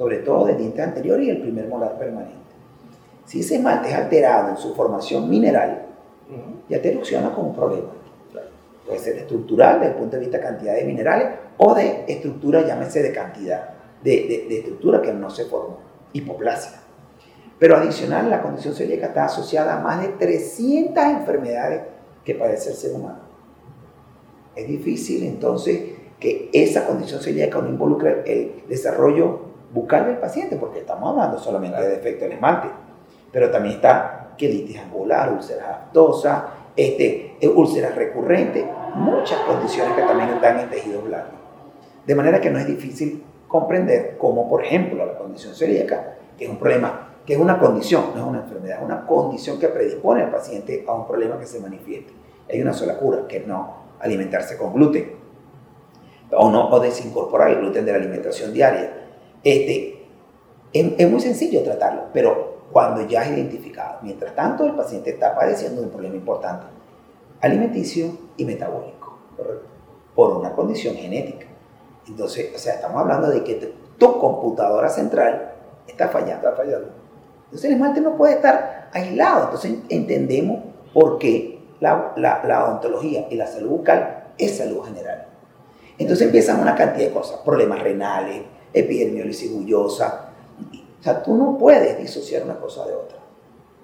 sobre 0.00 0.20
todo 0.20 0.46
del 0.46 0.56
diente 0.56 0.80
anterior 0.80 1.20
y 1.20 1.28
el 1.28 1.42
primer 1.42 1.68
molar 1.68 1.98
permanente. 1.98 2.32
Si 3.26 3.40
ese 3.40 3.56
esmalte 3.56 3.90
es 3.90 3.94
alterado 3.94 4.48
en 4.48 4.56
su 4.56 4.74
formación 4.74 5.28
mineral, 5.28 5.82
uh 6.30 6.32
-huh. 6.32 6.70
ya 6.70 6.80
te 6.80 6.90
erupciona 6.90 7.30
como 7.34 7.48
un 7.50 7.54
problema. 7.54 7.90
Claro. 8.32 8.48
Puede 8.86 8.98
ser 8.98 9.18
estructural 9.18 9.78
desde 9.78 9.92
el 9.92 9.98
punto 9.98 10.16
de 10.16 10.20
vista 10.20 10.38
de 10.38 10.42
cantidad 10.42 10.74
de 10.74 10.84
minerales 10.84 11.28
o 11.58 11.74
de 11.74 12.06
estructura, 12.08 12.66
llámese 12.66 13.02
de 13.02 13.12
cantidad, 13.12 13.74
de, 14.02 14.10
de, 14.10 14.46
de 14.48 14.58
estructura 14.60 15.02
que 15.02 15.12
no 15.12 15.28
se 15.28 15.44
formó, 15.44 15.76
hipoplasia. 16.14 16.80
Pero 17.58 17.76
adicional, 17.76 18.30
la 18.30 18.40
condición 18.40 18.72
celíaca 18.74 19.08
está 19.08 19.26
asociada 19.26 19.76
a 19.76 19.80
más 19.80 20.00
de 20.00 20.08
300 20.08 21.04
enfermedades 21.04 21.82
que 22.24 22.34
padece 22.36 22.70
el 22.70 22.76
ser 22.76 22.94
humano. 22.94 23.20
Es 24.56 24.66
difícil 24.66 25.24
entonces 25.24 25.78
que 26.18 26.48
esa 26.54 26.86
condición 26.86 27.20
celíaca 27.20 27.60
no 27.60 27.68
involucre 27.68 28.22
el 28.24 28.64
desarrollo 28.66 29.49
bucal 29.72 30.06
del 30.06 30.18
paciente, 30.18 30.56
porque 30.56 30.80
estamos 30.80 31.10
hablando 31.10 31.38
solamente 31.38 31.76
claro. 31.76 31.90
de 31.90 31.96
defecto 31.96 32.24
del 32.24 32.32
esmalte, 32.32 32.68
pero 33.32 33.50
también 33.50 33.76
está 33.76 34.32
quelitis 34.36 34.78
angular, 34.78 35.32
úlceras 35.32 35.68
aftosas, 35.68 36.42
este, 36.76 37.36
úlceras 37.54 37.94
recurrentes, 37.94 38.64
muchas 38.94 39.38
condiciones 39.40 39.94
que 39.94 40.02
también 40.02 40.30
están 40.30 40.60
en 40.60 40.70
tejidos 40.70 41.04
blandos. 41.04 41.34
De 42.06 42.14
manera 42.14 42.40
que 42.40 42.50
no 42.50 42.58
es 42.58 42.66
difícil 42.66 43.22
comprender 43.46 44.16
cómo, 44.18 44.48
por 44.48 44.64
ejemplo, 44.64 45.04
la 45.04 45.18
condición 45.18 45.54
celíaca 45.54 46.16
que 46.40 46.46
es 46.46 46.50
un 46.50 46.56
problema, 46.56 47.08
que 47.26 47.34
es 47.34 47.38
una 47.38 47.58
condición, 47.58 48.12
no 48.14 48.22
es 48.22 48.26
una 48.26 48.40
enfermedad, 48.40 48.78
es 48.78 48.84
una 48.84 49.06
condición 49.06 49.58
que 49.58 49.68
predispone 49.68 50.22
al 50.22 50.30
paciente 50.30 50.84
a 50.88 50.94
un 50.94 51.06
problema 51.06 51.38
que 51.38 51.46
se 51.46 51.60
manifieste. 51.60 52.12
Hay 52.50 52.62
una 52.62 52.72
sola 52.72 52.96
cura, 52.96 53.28
que 53.28 53.36
es 53.36 53.46
no 53.46 53.74
alimentarse 54.00 54.56
con 54.56 54.72
gluten 54.72 55.12
o 56.32 56.50
no 56.50 56.70
o 56.70 56.80
desincorporar 56.80 57.50
el 57.50 57.58
gluten 57.58 57.84
de 57.84 57.92
la 57.92 57.98
alimentación 57.98 58.54
diaria. 58.54 59.09
Este, 59.42 60.06
es, 60.72 61.10
muy 61.10 61.20
sencillo 61.20 61.62
tratarlo, 61.62 62.04
pero 62.12 62.60
cuando 62.72 63.06
ya 63.06 63.24
es 63.24 63.30
identificado. 63.32 63.98
Mientras 64.02 64.34
tanto, 64.34 64.64
el 64.64 64.74
paciente 64.74 65.10
está 65.10 65.34
padeciendo 65.34 65.82
un 65.82 65.90
problema 65.90 66.16
importante, 66.16 66.66
alimenticio 67.40 68.16
y 68.36 68.44
metabólico, 68.44 69.18
por 70.14 70.36
una 70.36 70.52
condición 70.52 70.94
genética. 70.94 71.46
Entonces, 72.06 72.52
o 72.54 72.58
sea, 72.58 72.74
estamos 72.74 73.00
hablando 73.00 73.30
de 73.30 73.42
que 73.42 73.74
tu 73.98 74.18
computadora 74.18 74.88
central 74.88 75.54
está 75.86 76.08
fallando. 76.08 76.48
Está 76.48 76.52
fallando. 76.56 76.88
Entonces 77.44 77.64
el 77.64 77.74
esmalte 77.74 78.00
no 78.00 78.16
puede 78.16 78.34
estar 78.34 78.90
aislado. 78.92 79.44
Entonces 79.44 79.74
entendemos 79.88 80.60
por 80.92 81.18
qué 81.18 81.60
la, 81.80 82.12
la 82.16 82.64
odontología 82.64 83.26
y 83.30 83.36
la 83.36 83.46
salud 83.46 83.70
bucal 83.70 84.32
es 84.38 84.56
salud 84.56 84.82
general. 84.84 85.26
Entonces 85.98 86.26
empiezan 86.26 86.60
una 86.60 86.74
cantidad 86.74 87.08
de 87.08 87.12
cosas, 87.12 87.40
problemas 87.44 87.80
renales, 87.82 88.42
epidermiolisis 88.72 89.52
bullosa. 89.52 90.30
O 91.00 91.02
sea, 91.02 91.22
tú 91.22 91.34
no 91.36 91.56
puedes 91.58 91.98
disociar 91.98 92.44
una 92.44 92.58
cosa 92.58 92.86
de 92.86 92.94
otra. 92.94 93.18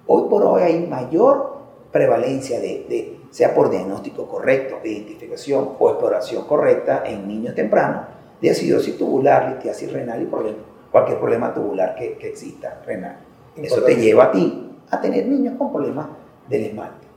Hoy 0.05 0.29
por 0.29 0.43
hoy 0.43 0.61
hay 0.61 0.87
mayor 0.87 1.57
prevalencia 1.91 2.59
de, 2.59 2.85
de 2.87 3.17
sea 3.31 3.53
por 3.53 3.69
diagnóstico 3.69 4.27
correcto, 4.27 4.77
identificación 4.83 5.71
o 5.79 5.89
exploración 5.89 6.45
correcta 6.45 7.03
en 7.05 7.27
niños 7.27 7.55
tempranos, 7.55 8.05
de 8.41 8.51
acidosis 8.51 8.97
tubular, 8.97 9.51
litiasis 9.51 9.91
renal 9.91 10.21
y 10.21 10.25
problema, 10.25 10.57
cualquier 10.91 11.19
problema 11.19 11.53
tubular 11.53 11.95
que, 11.95 12.17
que 12.17 12.29
exista 12.29 12.81
renal. 12.85 13.17
Eso 13.55 13.83
te 13.83 13.95
lleva 13.95 14.25
a 14.25 14.31
ti 14.31 14.77
a 14.89 15.01
tener 15.01 15.25
niños 15.27 15.55
con 15.57 15.71
problemas 15.71 16.07
del 16.47 16.65
esmalte. 16.65 17.07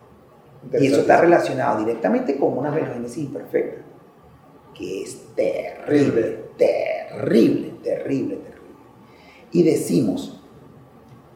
Y 0.79 0.87
eso 0.87 1.00
está 1.00 1.21
relacionado 1.21 1.79
directamente 1.81 2.37
con 2.39 2.57
una 2.57 2.71
melogénesis 2.71 3.25
imperfecta, 3.25 3.83
que 4.75 5.03
es 5.03 5.35
terrible, 5.35 6.45
terrible, 6.57 7.00
terrible, 7.11 7.73
terrible. 7.83 8.38
Y 9.52 9.62
decimos, 9.62 10.40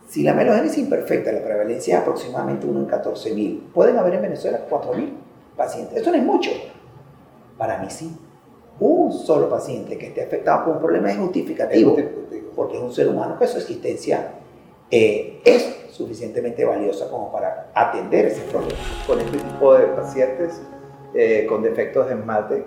si 0.09 0.23
la 0.23 0.35
melogénesis 0.35 0.79
imperfecta, 0.79 1.33
la 1.33 1.43
prevalencia 1.43 1.97
es 1.97 2.03
aproximadamente 2.03 2.67
1 2.67 2.81
en 2.81 2.87
14 2.87 3.35
mil, 3.35 3.71
pueden 3.73 3.97
haber 3.99 4.15
en 4.15 4.23
Venezuela 4.23 4.65
4 4.69 4.95
mil 4.95 5.15
pacientes. 5.57 5.99
Eso 5.99 6.11
no 6.11 6.17
es 6.17 6.23
mucho. 6.23 6.51
Para 7.59 7.79
mí 7.79 7.91
sí. 7.91 8.17
Un 8.81 9.13
solo 9.13 9.49
paciente 9.49 9.97
que 9.99 10.09
esté 10.09 10.23
afectado 10.23 10.65
por 10.65 10.75
un 10.75 10.81
problema 10.81 11.11
es 11.11 11.19
justificativo, 11.19 11.97
porque 12.57 12.77
es 12.77 12.83
un 12.83 12.93
ser 12.93 13.09
humano 13.09 13.39
que 13.39 13.47
su 13.47 13.59
existencia 13.59 14.33
eh, 14.91 15.41
es 15.45 15.87
suficientemente 15.91 16.65
valiosa 16.65 17.09
como 17.09 17.31
para 17.31 17.71
atender 17.73 18.27
ese 18.27 18.43
problema. 18.43 18.79
Con 19.07 19.21
este 19.21 19.39
tipo 19.39 19.75
de 19.75 19.87
pacientes 19.87 20.61
eh, 21.15 21.47
con 21.49 21.63
defectos 21.63 22.09
de 22.09 22.15
esmalte 22.15 22.65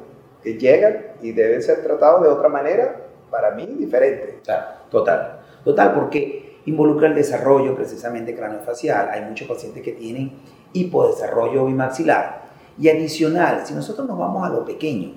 que 0.47 0.57
llegan 0.57 0.97
y 1.21 1.33
deben 1.33 1.61
ser 1.61 1.83
tratados 1.83 2.23
de 2.23 2.29
otra 2.29 2.47
manera, 2.47 2.95
para 3.29 3.51
mí 3.51 3.65
diferente. 3.65 4.39
Claro, 4.43 4.65
total. 4.89 5.39
Total, 5.63 5.93
porque 5.93 6.59
involucra 6.65 7.09
el 7.09 7.15
desarrollo 7.15 7.75
precisamente 7.75 8.33
craneofacial. 8.33 9.09
Hay 9.09 9.21
muchos 9.25 9.47
pacientes 9.47 9.83
que 9.83 9.91
tienen 9.91 10.31
hipodesarrollo 10.71 11.65
bimaxilar. 11.65 12.47
Y 12.79 12.89
adicional, 12.89 13.63
si 13.65 13.73
nosotros 13.73 14.07
nos 14.07 14.17
vamos 14.17 14.47
a 14.47 14.49
lo 14.49 14.63
pequeño, 14.63 15.15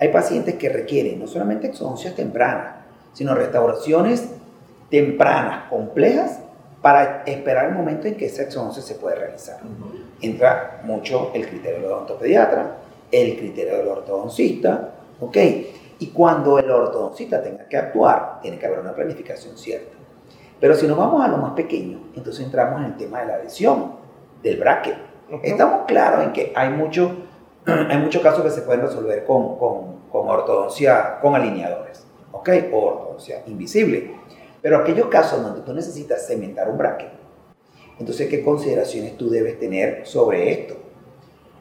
hay 0.00 0.08
pacientes 0.08 0.56
que 0.56 0.68
requieren 0.68 1.20
no 1.20 1.26
solamente 1.26 1.68
exodoncias 1.68 2.16
tempranas, 2.16 2.76
sino 3.12 3.34
restauraciones 3.34 4.28
tempranas, 4.90 5.68
complejas, 5.70 6.40
para 6.82 7.22
esperar 7.24 7.66
el 7.66 7.74
momento 7.74 8.06
en 8.06 8.16
que 8.16 8.26
esa 8.26 8.42
exodoncia 8.42 8.82
se 8.82 8.94
puede 8.94 9.16
realizar. 9.16 9.58
Entra 10.20 10.80
mucho 10.84 11.30
el 11.34 11.48
criterio 11.48 11.80
del 11.80 11.90
odontopediatra, 11.92 12.76
el 13.10 13.36
criterio 13.36 13.78
del 13.78 13.88
ortodoncista, 13.88 14.94
¿ok? 15.20 15.36
Y 15.98 16.08
cuando 16.08 16.58
el 16.58 16.70
ortodoncista 16.70 17.42
tenga 17.42 17.68
que 17.68 17.76
actuar, 17.76 18.40
tiene 18.42 18.58
que 18.58 18.66
haber 18.66 18.80
una 18.80 18.94
planificación 18.94 19.56
cierta. 19.56 19.96
Pero 20.60 20.74
si 20.74 20.86
nos 20.86 20.96
vamos 20.96 21.24
a 21.24 21.28
lo 21.28 21.38
más 21.38 21.52
pequeño, 21.52 22.00
entonces 22.14 22.44
entramos 22.44 22.80
en 22.80 22.86
el 22.86 22.96
tema 22.96 23.20
de 23.20 23.26
la 23.26 23.34
adhesión, 23.34 23.96
del 24.42 24.58
bracket. 24.58 24.96
Estamos 25.42 25.86
claros 25.86 26.24
en 26.24 26.32
que 26.32 26.52
hay 26.54 26.70
muchos 26.70 27.10
hay 27.66 27.98
muchos 27.98 28.22
casos 28.22 28.44
que 28.44 28.50
se 28.50 28.62
pueden 28.62 28.82
resolver 28.82 29.24
con, 29.24 29.58
con, 29.58 29.96
con 30.10 30.28
ortodoncia, 30.28 31.18
con 31.20 31.34
alineadores, 31.34 32.06
¿ok? 32.30 32.48
O 32.72 32.78
ortodoncia 32.78 33.42
invisible. 33.46 34.14
Pero 34.62 34.78
aquellos 34.78 35.08
casos 35.08 35.42
donde 35.42 35.62
tú 35.62 35.72
necesitas 35.72 36.26
cementar 36.26 36.70
un 36.70 36.78
bracket, 36.78 37.10
entonces, 37.98 38.28
¿qué 38.28 38.44
consideraciones 38.44 39.16
tú 39.16 39.30
debes 39.30 39.58
tener 39.58 40.06
sobre 40.06 40.50
esto? 40.50 40.76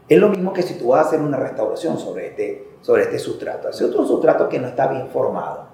Es 0.07 0.19
lo 0.19 0.29
mismo 0.29 0.53
que 0.53 0.62
si 0.62 0.75
tú 0.75 0.89
vas 0.89 1.05
a 1.05 1.07
hacer 1.07 1.21
una 1.21 1.38
restauración 1.38 1.97
sobre 1.97 2.27
este, 2.27 2.67
sobre 2.81 3.03
este 3.03 3.17
sustrato. 3.17 3.69
Es 3.69 3.81
otro 3.81 4.05
sustrato 4.05 4.47
que 4.47 4.59
no 4.59 4.67
está 4.67 4.88
bien 4.88 5.07
formado. 5.07 5.65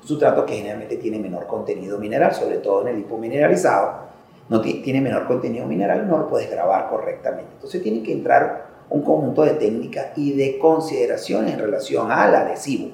Un 0.00 0.06
sustrato 0.06 0.46
que 0.46 0.54
generalmente 0.54 0.96
tiene 0.96 1.18
menor 1.18 1.46
contenido 1.46 1.98
mineral, 1.98 2.32
sobre 2.32 2.58
todo 2.58 2.82
en 2.82 2.88
el 2.88 3.00
hipomineralizado. 3.00 4.10
No 4.48 4.60
tiene 4.60 5.00
menor 5.00 5.26
contenido 5.26 5.66
mineral, 5.66 6.08
no 6.08 6.18
lo 6.18 6.28
puedes 6.28 6.50
grabar 6.50 6.88
correctamente. 6.88 7.50
Entonces 7.54 7.82
tiene 7.82 8.02
que 8.02 8.12
entrar 8.12 8.66
un 8.90 9.02
conjunto 9.02 9.42
de 9.42 9.52
técnicas 9.52 10.16
y 10.16 10.32
de 10.32 10.58
consideraciones 10.58 11.54
en 11.54 11.60
relación 11.60 12.10
al 12.10 12.34
adhesivo. 12.34 12.90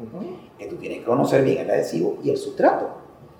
Uh 0.00 0.04
-huh. 0.04 0.58
Que 0.58 0.66
tú 0.66 0.76
tienes 0.76 0.98
que 0.98 1.04
conocer 1.04 1.42
bien 1.42 1.58
el 1.58 1.70
adhesivo 1.70 2.18
y 2.22 2.30
el 2.30 2.36
sustrato. 2.36 2.88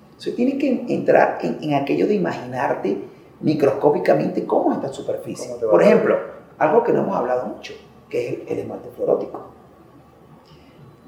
Entonces 0.09 0.35
tienes 0.35 0.55
que 0.55 0.85
entrar 0.89 1.39
en, 1.41 1.59
en 1.61 1.73
aquello 1.75 2.07
de 2.07 2.15
imaginarte 2.15 2.97
microscópicamente 3.39 4.45
cómo 4.45 4.71
es 4.71 4.77
esta 4.77 4.91
superficie. 4.91 5.55
Por 5.69 5.81
ejemplo, 5.81 6.38
algo 6.59 6.83
que 6.83 6.93
no 6.93 7.01
hemos 7.01 7.15
hablado 7.15 7.47
mucho, 7.47 7.73
que 8.09 8.27
es 8.27 8.33
el, 8.33 8.47
el 8.49 8.59
esmalte 8.59 8.89
fluorótico. 8.89 9.41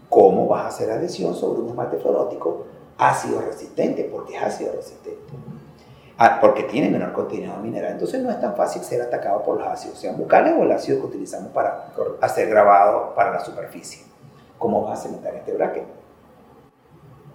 ¿Cómo 0.09 0.47
vas 0.47 0.65
a 0.65 0.67
hacer 0.67 0.91
adhesión 0.91 1.35
sobre 1.35 1.61
un 1.61 1.69
esmalte 1.69 1.97
fluorótico 1.97 2.65
ácido 2.97 3.41
resistente? 3.41 4.09
Porque 4.11 4.35
es 4.35 4.43
ácido 4.43 4.73
resistente. 4.73 5.21
Ah, 6.17 6.37
porque 6.39 6.63
tiene 6.63 6.89
menor 6.89 7.13
contenido 7.13 7.55
mineral. 7.57 7.93
Entonces 7.93 8.21
no 8.21 8.29
es 8.29 8.39
tan 8.39 8.55
fácil 8.55 8.83
ser 8.83 9.01
atacado 9.01 9.41
por 9.41 9.57
los 9.57 9.67
ácidos, 9.67 9.97
sean 9.97 10.17
bucales 10.17 10.53
o 10.57 10.63
el 10.63 10.71
ácido 10.71 10.99
que 10.99 11.07
utilizamos 11.07 11.51
para 11.51 11.87
hacer 12.21 12.49
grabado 12.49 13.15
para 13.15 13.31
la 13.31 13.39
superficie. 13.39 14.03
¿Cómo 14.59 14.83
vas 14.83 14.99
a 14.99 15.03
cementar 15.03 15.33
este 15.33 15.53
bracket? 15.53 15.83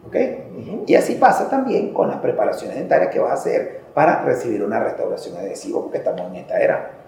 ¿Ok? 0.06 0.14
Uh 0.14 0.60
-huh. 0.60 0.82
Y 0.86 0.94
así 0.94 1.16
pasa 1.16 1.48
también 1.48 1.92
con 1.92 2.08
las 2.08 2.18
preparaciones 2.18 2.76
dentarias 2.76 3.10
que 3.10 3.18
vas 3.18 3.32
a 3.32 3.34
hacer 3.34 3.80
para 3.92 4.22
recibir 4.22 4.62
una 4.62 4.78
restauración 4.78 5.36
adhesiva, 5.36 5.80
porque 5.82 5.98
estamos 5.98 6.20
en 6.20 6.36
esta 6.36 6.60
era. 6.60 7.05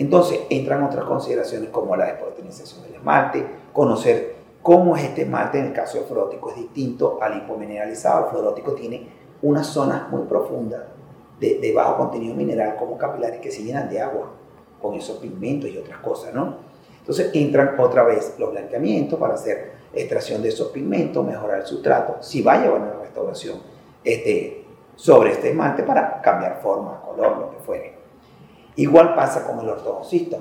Entonces 0.00 0.40
entran 0.48 0.82
otras 0.82 1.04
consideraciones 1.04 1.68
como 1.68 1.94
la 1.94 2.06
desproteinización 2.06 2.84
del 2.84 2.94
esmalte, 2.94 3.44
conocer 3.70 4.34
cómo 4.62 4.96
es 4.96 5.04
este 5.04 5.22
esmalte 5.22 5.58
en 5.58 5.66
el 5.66 5.72
caso 5.74 5.98
del 5.98 6.06
fluorótico 6.06 6.48
es 6.48 6.56
distinto 6.56 7.18
al 7.20 7.36
hipomineralizado. 7.36 8.24
El 8.24 8.30
fluorótico 8.30 8.72
tiene 8.72 9.06
una 9.42 9.62
zona 9.62 10.08
muy 10.10 10.22
profunda 10.22 10.86
de, 11.38 11.58
de, 11.58 11.72
bajo 11.74 11.98
contenido 11.98 12.34
mineral 12.34 12.76
como 12.76 12.96
capilares 12.96 13.40
que 13.40 13.50
se 13.50 13.62
llenan 13.62 13.90
de 13.90 14.00
agua 14.00 14.30
con 14.80 14.94
esos 14.94 15.18
pigmentos 15.18 15.68
y 15.68 15.76
otras 15.76 15.98
cosas, 15.98 16.32
¿no? 16.32 16.56
Entonces 16.98 17.30
entran 17.34 17.78
otra 17.78 18.02
vez 18.02 18.36
los 18.38 18.52
blanqueamientos 18.52 19.18
para 19.18 19.34
hacer 19.34 19.72
extracción 19.92 20.40
de 20.40 20.48
esos 20.48 20.68
pigmentos, 20.68 21.26
mejorar 21.26 21.60
el 21.60 21.66
sustrato, 21.66 22.16
si 22.20 22.40
va 22.40 22.54
a 22.54 22.62
llevar 22.62 22.80
una 22.80 22.94
restauración 22.94 23.58
este, 24.02 24.64
sobre 24.96 25.32
este 25.32 25.50
esmalte 25.50 25.82
para 25.82 26.22
cambiar 26.22 26.58
forma, 26.62 27.02
color, 27.02 27.36
lo 27.36 27.50
que 27.50 27.58
fuere. 27.58 27.99
Igual 28.80 29.14
pasa 29.14 29.46
con 29.46 29.60
el 29.60 29.68
ortodoncista. 29.68 30.38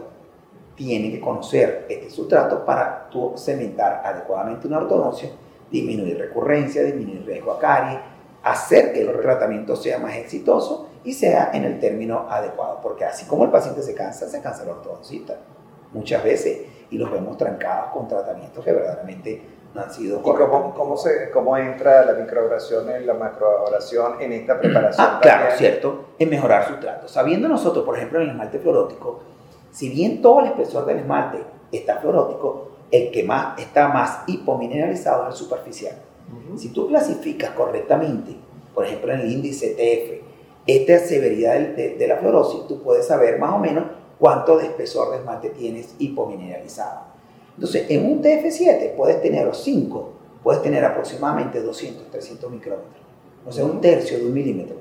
Tiene 0.73 1.11
que 1.11 1.19
conocer 1.19 1.85
este 1.89 2.09
sustrato 2.09 2.63
para 2.63 3.09
cementar 3.35 4.01
adecuadamente 4.05 4.65
una 4.65 4.77
ortodoncia, 4.77 5.29
disminuir 5.69 6.17
recurrencia, 6.17 6.81
disminuir 6.83 7.25
riesgo 7.25 7.51
a 7.51 7.59
caries, 7.59 7.99
hacer 8.41 8.93
que 8.93 9.01
el 9.01 9.11
tratamiento 9.19 9.75
sea 9.75 9.99
más 9.99 10.15
exitoso 10.15 10.87
y 11.03 11.11
sea 11.11 11.51
en 11.53 11.65
el 11.65 11.81
término 11.81 12.29
adecuado. 12.29 12.79
Porque 12.81 13.03
así 13.03 13.25
como 13.25 13.43
el 13.43 13.51
paciente 13.51 13.83
se 13.83 13.93
cansa, 13.93 14.29
se 14.29 14.41
cansa 14.41 14.63
el 14.63 14.69
ortodoncista 14.69 15.35
muchas 15.91 16.23
veces 16.23 16.61
y 16.91 16.97
los 16.97 17.11
vemos 17.11 17.35
trancados 17.35 17.91
con 17.91 18.07
tratamientos 18.07 18.63
que 18.63 18.71
verdaderamente 18.71 19.41
sido 19.89 20.19
¿Y 20.19 20.23
cómo, 20.23 20.73
cómo, 20.73 20.97
se, 20.97 21.29
cómo 21.31 21.55
entra 21.57 22.05
la 22.05 22.13
microabrasión 22.13 22.89
en 22.89 23.05
la 23.05 23.13
macroabrasión 23.13 24.21
en 24.21 24.33
esta 24.33 24.59
preparación? 24.59 25.07
Ah, 25.09 25.19
claro, 25.21 25.55
cierto, 25.57 26.05
en 26.17 26.29
mejorar 26.29 26.67
su 26.67 26.75
trato. 26.79 27.07
Sabiendo 27.07 27.47
nosotros, 27.47 27.85
por 27.85 27.95
ejemplo, 27.95 28.19
en 28.19 28.25
el 28.25 28.31
esmalte 28.31 28.59
fluorótico, 28.59 29.21
si 29.71 29.89
bien 29.89 30.21
todo 30.21 30.41
el 30.41 30.47
espesor 30.47 30.85
del 30.85 30.99
esmalte 30.99 31.43
está 31.71 31.97
fluorótico, 31.97 32.69
el 32.91 33.11
que 33.11 33.23
más 33.23 33.59
está 33.59 33.87
más 33.89 34.23
hipomineralizado 34.27 35.23
es 35.23 35.29
el 35.29 35.35
superficial. 35.35 35.95
Uh 36.31 36.53
-huh. 36.53 36.57
Si 36.57 36.69
tú 36.69 36.87
clasificas 36.87 37.51
correctamente, 37.51 38.35
por 38.73 38.85
ejemplo, 38.85 39.13
en 39.13 39.21
el 39.21 39.31
índice 39.31 39.75
TF, 39.75 40.27
esta 40.65 40.99
severidad 40.99 41.53
de, 41.53 41.73
de, 41.73 41.95
de 41.95 42.07
la 42.07 42.17
fluorosis, 42.17 42.67
tú 42.67 42.81
puedes 42.81 43.07
saber 43.07 43.39
más 43.39 43.53
o 43.53 43.59
menos 43.59 43.85
cuánto 44.19 44.57
de 44.57 44.65
espesor 44.65 45.11
de 45.11 45.17
esmalte 45.17 45.49
tienes 45.49 45.95
hipomineralizado. 45.99 47.18
Entonces, 47.59 47.87
en 47.89 48.09
un 48.09 48.21
TF7 48.21 48.95
puedes 48.95 49.21
tener, 49.21 49.45
o 49.45 49.53
5, 49.53 50.13
puedes 50.41 50.61
tener 50.61 50.85
aproximadamente 50.85 51.61
200, 51.61 52.09
300 52.09 52.49
micrómetros. 52.49 53.03
o 53.45 53.51
sea, 53.51 53.65
un 53.65 53.81
tercio 53.81 54.17
de 54.17 54.27
un 54.27 54.33
milímetro. 54.33 54.77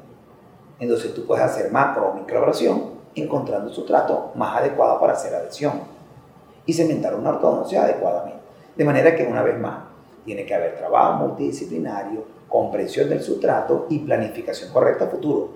Entonces 0.78 1.12
tú 1.12 1.26
puedes 1.26 1.44
hacer 1.44 1.72
macro 1.72 2.10
o 2.10 2.14
microabrasión 2.14 2.90
encontrando 3.16 3.68
su 3.72 3.84
trato 3.84 4.30
más 4.36 4.58
adecuado 4.58 5.00
para 5.00 5.14
hacer 5.14 5.34
adhesión 5.34 5.72
y 6.66 6.72
cementar 6.72 7.16
una 7.16 7.30
ortodoncia 7.30 7.82
adecuadamente. 7.82 8.38
De 8.76 8.84
manera 8.84 9.16
que 9.16 9.24
una 9.24 9.42
vez 9.42 9.58
más, 9.58 9.82
tiene 10.24 10.46
que 10.46 10.54
haber 10.54 10.76
trabajo 10.76 11.26
multidisciplinario, 11.26 12.22
comprensión 12.48 13.08
del 13.08 13.22
sustrato 13.22 13.86
y 13.90 13.98
planificación 13.98 14.72
correcta 14.72 15.06
a 15.06 15.08
futuro. 15.08 15.48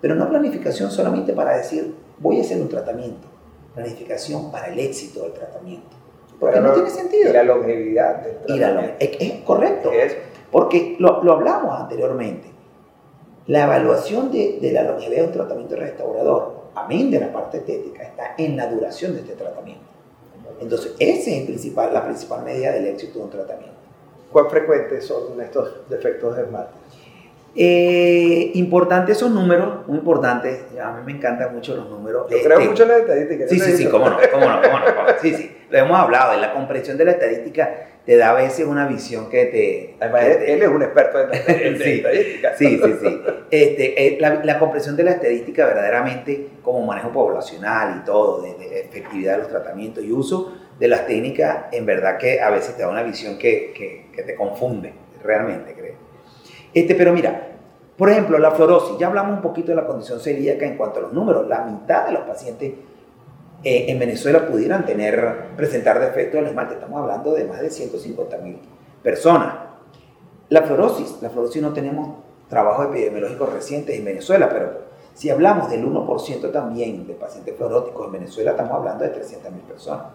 Pero 0.00 0.16
no 0.16 0.28
planificación 0.28 0.90
solamente 0.90 1.34
para 1.34 1.56
decir, 1.56 1.94
voy 2.18 2.40
a 2.40 2.42
hacer 2.42 2.60
un 2.60 2.68
tratamiento. 2.68 3.28
Planificación 3.76 4.50
para 4.50 4.66
el 4.66 4.80
éxito 4.80 5.22
del 5.22 5.34
tratamiento. 5.34 6.03
Porque 6.38 6.60
no, 6.60 6.72
tiene 6.72 6.90
sentido. 6.90 7.30
Y 7.30 7.32
la 7.32 7.42
longevidad 7.42 8.22
del 8.22 8.58
tratamiento. 8.58 8.96
es, 8.98 9.10
es, 9.20 9.32
correcto. 9.44 9.92
Es, 9.92 10.16
porque 10.50 10.96
lo, 10.98 11.22
lo, 11.22 11.32
hablamos 11.32 11.80
anteriormente. 11.80 12.48
La 13.46 13.64
evaluación 13.64 14.30
de, 14.30 14.58
de, 14.60 14.72
la 14.72 14.84
longevidad 14.84 15.22
de 15.22 15.26
un 15.26 15.32
tratamiento 15.32 15.76
restaurador, 15.76 16.52
amén 16.74 17.10
de 17.10 17.20
la 17.20 17.32
parte 17.32 17.58
estética, 17.58 18.02
está 18.02 18.34
en 18.38 18.56
la 18.56 18.66
duración 18.68 19.14
de 19.14 19.20
este 19.20 19.34
tratamiento. 19.34 19.84
Entonces, 20.60 20.94
esa 20.98 21.30
es 21.30 21.38
el 21.38 21.44
principal, 21.46 21.92
la 21.92 22.04
principal 22.04 22.44
medida 22.44 22.72
del 22.72 22.86
éxito 22.86 23.18
de 23.18 23.24
un 23.24 23.30
tratamiento. 23.30 23.74
¿Cuán 24.32 24.50
frecuentes 24.50 25.06
son 25.06 25.40
estos 25.40 25.88
defectos 25.88 26.36
de 26.36 26.42
esmalte? 26.42 26.72
Eh, 27.56 28.50
importantes 28.54 29.16
esos 29.16 29.30
números, 29.30 29.86
muy 29.86 29.98
importantes. 29.98 30.64
A 30.82 30.92
mí 30.92 31.02
me 31.04 31.12
encantan 31.12 31.54
mucho 31.54 31.76
los 31.76 31.88
números. 31.88 32.26
Yo 32.30 32.38
creo 32.42 32.58
este, 32.58 32.68
mucho 32.68 32.82
en 32.82 32.88
las 32.88 33.00
estadísticas. 33.00 33.50
Sí, 33.50 33.60
sí, 33.60 33.76
sí, 33.76 33.88
cómo 33.88 34.08
no, 34.08 34.18
cómo 34.32 34.46
no, 34.48 34.60
cómo 34.60 34.78
no. 34.78 34.84
Sí, 35.20 35.34
sí, 35.34 35.56
lo 35.70 35.78
hemos 35.78 35.98
hablado. 35.98 36.38
la 36.40 36.52
comprensión 36.52 36.98
de 36.98 37.04
la 37.04 37.12
estadística 37.12 37.88
te 38.04 38.16
da 38.16 38.30
a 38.30 38.34
veces 38.34 38.66
una 38.66 38.86
visión 38.86 39.30
que 39.30 39.46
te. 39.46 39.96
Además, 40.00 40.24
que 40.24 40.34
te, 40.34 40.52
él 40.52 40.62
es 40.62 40.68
un 40.68 40.82
experto 40.82 41.20
en, 41.20 41.30
en 41.66 41.78
sí, 41.78 41.90
estadística. 41.90 42.56
Sí, 42.56 42.80
sí, 42.82 42.94
sí. 43.00 43.20
Este, 43.50 44.06
eh, 44.06 44.18
la, 44.20 44.44
la, 44.44 44.58
comprensión 44.58 44.96
de 44.96 45.04
la 45.04 45.12
estadística, 45.12 45.64
verdaderamente, 45.64 46.48
como 46.62 46.84
manejo 46.84 47.12
poblacional 47.12 48.00
y 48.02 48.04
todo, 48.04 48.42
de, 48.42 48.54
de 48.54 48.80
efectividad 48.80 49.34
de 49.34 49.38
los 49.38 49.48
tratamientos 49.48 50.02
y 50.02 50.10
uso 50.10 50.54
de 50.78 50.88
las 50.88 51.06
técnicas, 51.06 51.66
en 51.70 51.86
verdad 51.86 52.18
que 52.18 52.40
a 52.40 52.50
veces 52.50 52.76
te 52.76 52.82
da 52.82 52.88
una 52.88 53.04
visión 53.04 53.38
que, 53.38 53.72
que, 53.72 54.06
que 54.12 54.22
te 54.24 54.34
confunde, 54.34 54.92
realmente, 55.22 55.72
creo. 55.72 56.03
Este, 56.74 56.96
pero 56.96 57.12
mira, 57.12 57.54
por 57.96 58.10
ejemplo, 58.10 58.36
la 58.38 58.50
fluorosis, 58.50 58.98
ya 58.98 59.06
hablamos 59.06 59.36
un 59.36 59.42
poquito 59.42 59.68
de 59.68 59.76
la 59.76 59.86
condición 59.86 60.18
celíaca 60.18 60.66
en 60.66 60.76
cuanto 60.76 60.98
a 60.98 61.02
los 61.02 61.12
números. 61.12 61.46
La 61.46 61.64
mitad 61.64 62.06
de 62.06 62.12
los 62.12 62.22
pacientes 62.22 62.72
eh, 63.62 63.84
en 63.88 63.98
Venezuela 64.00 64.48
pudieran 64.48 64.84
tener, 64.84 65.50
presentar 65.56 66.00
defectos 66.00 66.40
del 66.40 66.46
esmalte. 66.46 66.74
Estamos 66.74 67.00
hablando 67.00 67.32
de 67.32 67.44
más 67.44 67.60
de 67.60 67.70
150 67.70 68.38
mil 68.38 68.58
personas. 69.02 69.54
La 70.48 70.62
fluorosis, 70.62 71.18
la 71.22 71.30
fluorosis 71.30 71.62
no 71.62 71.72
tenemos 71.72 72.16
trabajos 72.48 72.86
epidemiológicos 72.86 73.52
recientes 73.52 73.96
en 73.96 74.04
Venezuela, 74.04 74.48
pero 74.48 74.84
si 75.14 75.30
hablamos 75.30 75.70
del 75.70 75.86
1% 75.86 76.52
también 76.52 77.06
de 77.06 77.14
pacientes 77.14 77.56
fluoróticos 77.56 78.06
en 78.06 78.12
Venezuela, 78.12 78.50
estamos 78.50 78.72
hablando 78.72 79.04
de 79.04 79.10
300 79.10 79.52
mil 79.52 79.62
personas. 79.62 80.06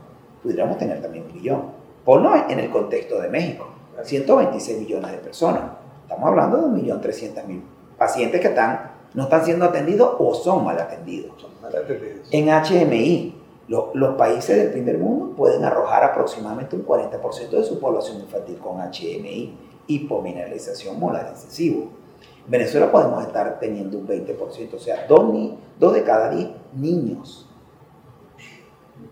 Pudiéramos 0.44 0.78
tener 0.78 1.02
también 1.02 1.24
un 1.26 1.34
millón. 1.34 1.64
Ponlo 2.04 2.34
en 2.50 2.60
el 2.60 2.70
contexto 2.70 3.22
de 3.22 3.30
México, 3.30 3.70
126 4.04 4.80
millones 4.80 5.12
de 5.12 5.18
personas 5.18 5.79
Estamos 6.10 6.28
hablando 6.28 6.58
de 6.58 6.82
1.300.000 6.82 7.62
pacientes 7.96 8.42
que 8.42 8.48
están, 8.48 8.94
no 9.14 9.24
están 9.26 9.46
siendo 9.46 9.66
atendidos 9.66 10.16
o 10.18 10.34
son 10.34 10.66
mal 10.66 10.80
atendidos. 10.80 11.40
Son 11.40 11.52
mal 11.62 11.72
atendidos. 11.76 12.28
En 12.32 12.48
HMI, 12.48 13.36
lo, 13.68 13.92
los 13.94 14.16
países 14.16 14.58
del 14.58 14.72
primer 14.72 14.98
mundo 14.98 15.36
pueden 15.36 15.64
arrojar 15.64 16.04
aproximadamente 16.04 16.76
un 16.76 16.84
40% 16.84 17.50
de 17.52 17.64
su 17.64 17.80
población 17.80 18.22
infantil 18.22 18.58
con 18.58 18.78
HMI, 18.78 19.56
hipomineralización 19.86 21.00
molar 21.00 21.28
excesivo. 21.28 21.90
En 22.44 22.52
Venezuela 22.52 22.92
podemos 22.92 23.24
estar 23.24 23.60
teniendo 23.60 24.00
un 24.00 24.08
20%, 24.08 24.74
o 24.74 24.80
sea, 24.80 25.06
2 25.08 25.94
de 25.94 26.04
cada 26.04 26.32
10 26.32 26.50
niños. 26.74 27.48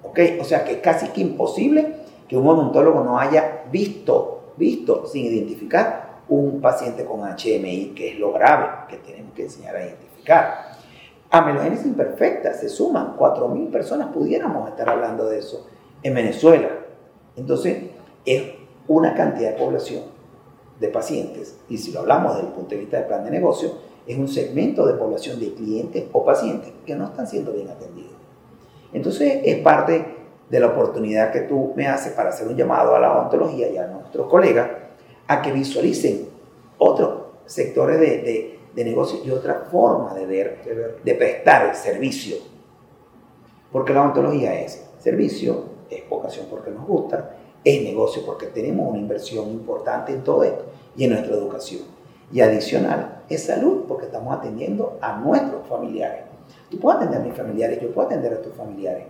¿Ok? 0.01 0.19
O 0.41 0.43
sea 0.43 0.65
que 0.65 0.71
es 0.71 0.79
casi 0.79 1.09
que 1.09 1.21
imposible 1.21 1.93
que 2.27 2.35
un 2.35 2.47
odontólogo 2.47 3.03
no 3.03 3.19
haya 3.19 3.65
visto, 3.71 4.53
visto 4.57 5.05
sin 5.05 5.25
identificar 5.25 6.06
un 6.29 6.61
paciente 6.61 7.05
con 7.05 7.21
HMI, 7.21 7.93
que 7.95 8.13
es 8.13 8.19
lo 8.19 8.33
grave 8.33 8.67
que 8.89 8.97
tenemos 8.97 9.33
que 9.33 9.43
enseñar 9.43 9.75
a 9.75 9.85
identificar. 9.85 10.77
Amelogénesis 11.29 11.85
imperfecta, 11.85 12.53
se 12.53 12.69
suman 12.69 13.17
4.000 13.17 13.71
personas, 13.71 14.09
pudiéramos 14.13 14.69
estar 14.69 14.89
hablando 14.89 15.27
de 15.27 15.39
eso 15.39 15.67
en 16.03 16.13
Venezuela. 16.13 16.69
Entonces, 17.35 17.91
es 18.25 18.43
una 18.87 19.13
cantidad 19.13 19.51
de 19.51 19.57
población 19.57 20.03
de 20.79 20.87
pacientes, 20.89 21.57
y 21.69 21.77
si 21.77 21.91
lo 21.91 22.01
hablamos 22.01 22.35
desde 22.35 22.47
el 22.47 22.53
punto 22.53 22.69
de 22.69 22.81
vista 22.81 22.97
del 22.97 23.07
plan 23.07 23.23
de 23.25 23.31
negocio, 23.31 23.71
es 24.05 24.17
un 24.17 24.27
segmento 24.27 24.85
de 24.85 24.93
población 24.93 25.39
de 25.39 25.53
clientes 25.53 26.05
o 26.13 26.23
pacientes 26.23 26.71
que 26.85 26.95
no 26.95 27.05
están 27.05 27.27
siendo 27.27 27.51
bien 27.51 27.69
atendidos. 27.69 28.13
Entonces, 28.93 29.41
es 29.43 29.57
parte 29.59 30.15
de 30.49 30.59
la 30.59 30.67
oportunidad 30.67 31.31
que 31.31 31.41
tú 31.41 31.73
me 31.75 31.87
haces 31.87 32.13
para 32.13 32.29
hacer 32.29 32.47
un 32.47 32.55
llamado 32.55 32.95
a 32.95 32.99
la 32.99 33.11
odontología 33.11 33.69
y 33.69 33.77
a 33.77 33.87
nuestros 33.87 34.27
colegas 34.27 34.69
a 35.27 35.41
que 35.41 35.51
visualicen 35.51 36.29
otros 36.77 37.21
sectores 37.45 37.99
de, 37.99 38.21
de, 38.21 38.59
de 38.75 38.85
negocio 38.85 39.19
y 39.25 39.31
otra 39.31 39.67
forma 39.71 40.13
de 40.13 40.25
ver, 40.25 40.99
de 41.03 41.13
prestar 41.15 41.69
el 41.69 41.75
servicio. 41.75 42.37
Porque 43.71 43.93
la 43.93 44.03
odontología 44.03 44.59
es 44.61 44.85
servicio, 44.99 45.63
es 45.89 46.07
vocación 46.09 46.47
porque 46.49 46.71
nos 46.71 46.85
gusta, 46.85 47.35
es 47.63 47.83
negocio 47.83 48.23
porque 48.25 48.47
tenemos 48.47 48.87
una 48.87 48.99
inversión 48.99 49.49
importante 49.49 50.13
en 50.13 50.23
todo 50.23 50.43
esto 50.43 50.65
y 50.95 51.05
en 51.05 51.11
nuestra 51.11 51.35
educación. 51.35 51.81
Y 52.31 52.41
adicional, 52.41 53.23
es 53.29 53.43
salud 53.43 53.85
porque 53.87 54.05
estamos 54.05 54.37
atendiendo 54.37 54.97
a 55.01 55.17
nuestros 55.17 55.65
familiares. 55.67 56.23
Tú 56.69 56.79
puedes 56.79 56.99
atender 56.99 57.21
a 57.21 57.23
mis 57.23 57.33
familiares, 57.33 57.79
yo 57.81 57.91
puedo 57.91 58.07
atender 58.07 58.33
a 58.33 58.41
tus 58.41 58.53
familiares. 58.53 59.05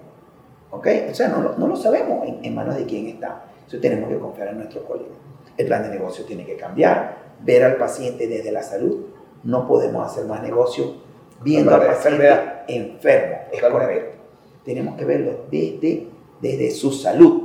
¿Ok? 0.72 0.88
O 1.12 1.14
sea, 1.14 1.30
no, 1.30 1.54
no 1.58 1.68
lo 1.68 1.76
sabemos 1.76 2.28
en, 2.28 2.44
en 2.44 2.56
manos 2.56 2.76
de 2.76 2.86
quién 2.86 3.08
está. 3.08 3.46
Entonces 3.58 3.82
tenemos 3.82 4.10
que 4.10 4.20
confiar 4.20 4.50
en 4.50 4.58
nuestros 4.58 4.86
colegas. 4.86 5.18
El 5.58 5.68
plan 5.68 5.84
de 5.84 5.90
negocio 5.90 6.24
tiene 6.26 6.46
que 6.46 6.56
cambiar, 6.56 7.18
ver 7.44 7.64
al 7.64 7.78
paciente 7.78 8.28
desde 8.28 8.52
la 8.52 8.64
salud. 8.64 9.08
No 9.44 9.68
podemos 9.68 10.06
hacer 10.06 10.26
más 10.26 10.42
negocio 10.42 10.96
viendo 11.42 11.74
al 11.74 11.86
paciente 11.86 12.30
enfermo. 12.68 13.38
Es 13.52 13.62
correcto. 13.62 14.18
Tenemos 14.64 14.96
que 14.98 15.06
verlo 15.06 15.46
desde, 15.50 16.08
desde 16.42 16.72
su 16.72 16.92
salud. 16.92 17.44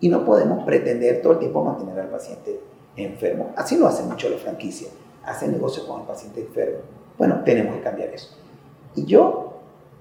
Y 0.00 0.08
no 0.08 0.24
podemos 0.24 0.64
pretender 0.64 1.22
todo 1.22 1.34
el 1.34 1.38
tiempo 1.38 1.64
mantener 1.64 1.98
al 1.98 2.08
paciente 2.08 2.60
enfermo. 2.96 3.52
Así 3.56 3.76
lo 3.78 3.86
hacen 3.86 4.08
mucho 4.08 4.28
las 4.28 4.40
franquicias. 4.40 4.90
Hacen 5.24 5.52
negocio 5.52 5.86
con 5.86 6.02
el 6.02 6.06
paciente 6.06 6.40
enfermo. 6.40 6.80
Bueno, 7.16 7.42
tenemos 7.44 7.74
que 7.76 7.80
cambiar 7.80 8.10
eso. 8.10 8.36
Y 8.94 9.06
yo 9.06 9.54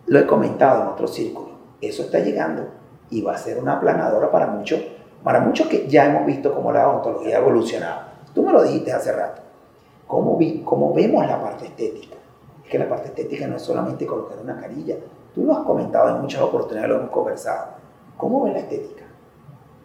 lo 0.05 0.19
he 0.19 0.27
comentado 0.27 0.83
en 0.83 0.87
otro 0.89 1.07
círculo. 1.07 1.53
Eso 1.81 2.03
está 2.03 2.19
llegando 2.19 2.67
y 3.09 3.21
va 3.21 3.33
a 3.33 3.37
ser 3.37 3.59
una 3.59 3.73
aplanadora 3.73 4.31
para 4.31 4.47
muchos 4.47 4.81
para 5.23 5.39
muchos 5.39 5.67
que 5.67 5.87
ya 5.87 6.05
hemos 6.05 6.25
visto 6.25 6.53
cómo 6.53 6.71
la 6.71 6.89
odontología 6.89 7.37
ha 7.37 7.39
evolucionado. 7.39 8.01
Tú 8.33 8.43
me 8.43 8.51
lo 8.51 8.63
dijiste 8.63 8.91
hace 8.91 9.11
rato. 9.11 9.41
¿Cómo, 10.07 10.37
vi, 10.37 10.61
cómo 10.63 10.93
vemos 10.93 11.25
la 11.25 11.41
parte 11.41 11.65
estética? 11.65 12.15
Es 12.63 12.69
que 12.69 12.77
la 12.77 12.89
parte 12.89 13.07
estética 13.07 13.47
no 13.47 13.55
es 13.55 13.61
solamente 13.61 14.05
colocar 14.05 14.37
una 14.43 14.59
carilla. 14.59 14.97
Tú 15.33 15.45
lo 15.45 15.53
has 15.53 15.63
comentado 15.63 16.15
en 16.15 16.21
muchas 16.21 16.41
oportunidades, 16.41 16.89
lo 16.89 16.97
hemos 16.97 17.11
conversado. 17.11 17.67
¿Cómo 18.17 18.43
ves 18.43 18.53
la 18.53 18.59
estética? 18.59 19.03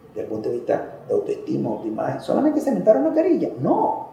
Desde 0.09 0.21
el 0.21 0.27
punto 0.27 0.49
de 0.49 0.55
vista 0.55 0.99
de 1.07 1.13
autoestima, 1.13 1.69
autoimagen. 1.69 2.21
¿Solamente 2.21 2.59
cementar 2.59 2.97
una 2.97 3.13
carilla? 3.13 3.49
No. 3.59 4.09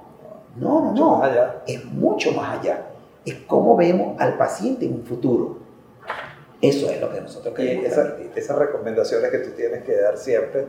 No, 0.57 0.81
no, 0.81 0.93
no. 0.93 1.23
Es 1.67 1.85
mucho 1.87 2.33
más 2.33 2.61
allá. 2.61 2.87
Es 3.25 3.35
cómo 3.47 3.77
vemos 3.77 4.19
al 4.21 4.37
paciente 4.37 4.87
en 4.87 4.95
un 4.95 5.03
futuro. 5.05 5.57
Eso 6.63 6.89
es 6.89 7.01
lo 7.01 7.13
que 7.13 7.21
nosotros 7.21 7.53
queremos. 7.55 7.85
Esa, 7.85 8.17
esas 8.35 8.57
recomendaciones 8.57 9.31
que 9.31 9.39
tú 9.39 9.51
tienes 9.51 9.83
que 9.83 10.01
dar 10.01 10.17
siempre 10.17 10.67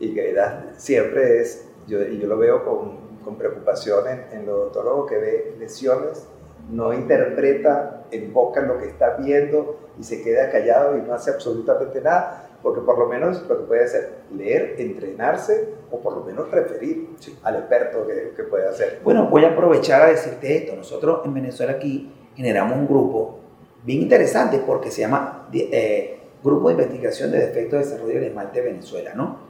y 0.00 0.14
que 0.14 0.34
siempre 0.76 1.40
es, 1.40 1.68
yo, 1.86 2.02
y 2.02 2.18
yo 2.18 2.26
lo 2.26 2.38
veo 2.38 2.64
con, 2.64 2.96
con 3.24 3.36
preocupación 3.36 4.08
en, 4.08 4.24
en 4.32 4.42
el 4.42 4.48
odontólogo 4.48 5.06
que 5.06 5.18
ve 5.18 5.54
lesiones, 5.58 6.26
no 6.70 6.92
interpreta, 6.92 8.04
enfoca 8.10 8.60
en 8.60 8.68
lo 8.68 8.78
que 8.78 8.86
está 8.86 9.16
viendo 9.16 9.78
y 9.98 10.04
se 10.04 10.22
queda 10.22 10.50
callado 10.50 10.96
y 10.96 11.02
no 11.02 11.14
hace 11.14 11.30
absolutamente 11.30 12.00
nada, 12.00 12.48
porque 12.62 12.80
por 12.80 12.98
lo 12.98 13.06
menos 13.06 13.42
lo 13.48 13.58
que 13.58 13.64
puede 13.64 13.84
hacer, 13.84 14.12
leer, 14.34 14.76
entrenarse 14.78 15.68
o 15.90 16.00
por 16.00 16.16
lo 16.16 16.24
menos 16.24 16.50
referir 16.50 17.10
al 17.42 17.56
experto 17.56 18.06
que, 18.06 18.32
que 18.36 18.42
puede 18.44 18.68
hacer. 18.68 19.00
Bueno, 19.04 19.28
voy 19.28 19.44
a 19.44 19.50
aprovechar 19.50 20.02
a 20.02 20.06
decirte 20.06 20.56
esto. 20.56 20.76
Nosotros 20.76 21.22
en 21.24 21.34
Venezuela 21.34 21.72
aquí 21.72 22.12
generamos 22.36 22.76
un 22.76 22.86
grupo 22.86 23.38
bien 23.84 24.02
interesante 24.02 24.62
porque 24.64 24.90
se 24.90 25.02
llama 25.02 25.48
eh, 25.52 26.18
Grupo 26.42 26.68
de 26.68 26.74
Investigación 26.74 27.32
de 27.32 27.38
Defectos 27.38 27.80
de 27.80 27.84
Desarrollo 27.84 28.14
del 28.14 28.24
Esmalte 28.24 28.62
de 28.62 28.70
Venezuela, 28.70 29.12
¿no? 29.14 29.49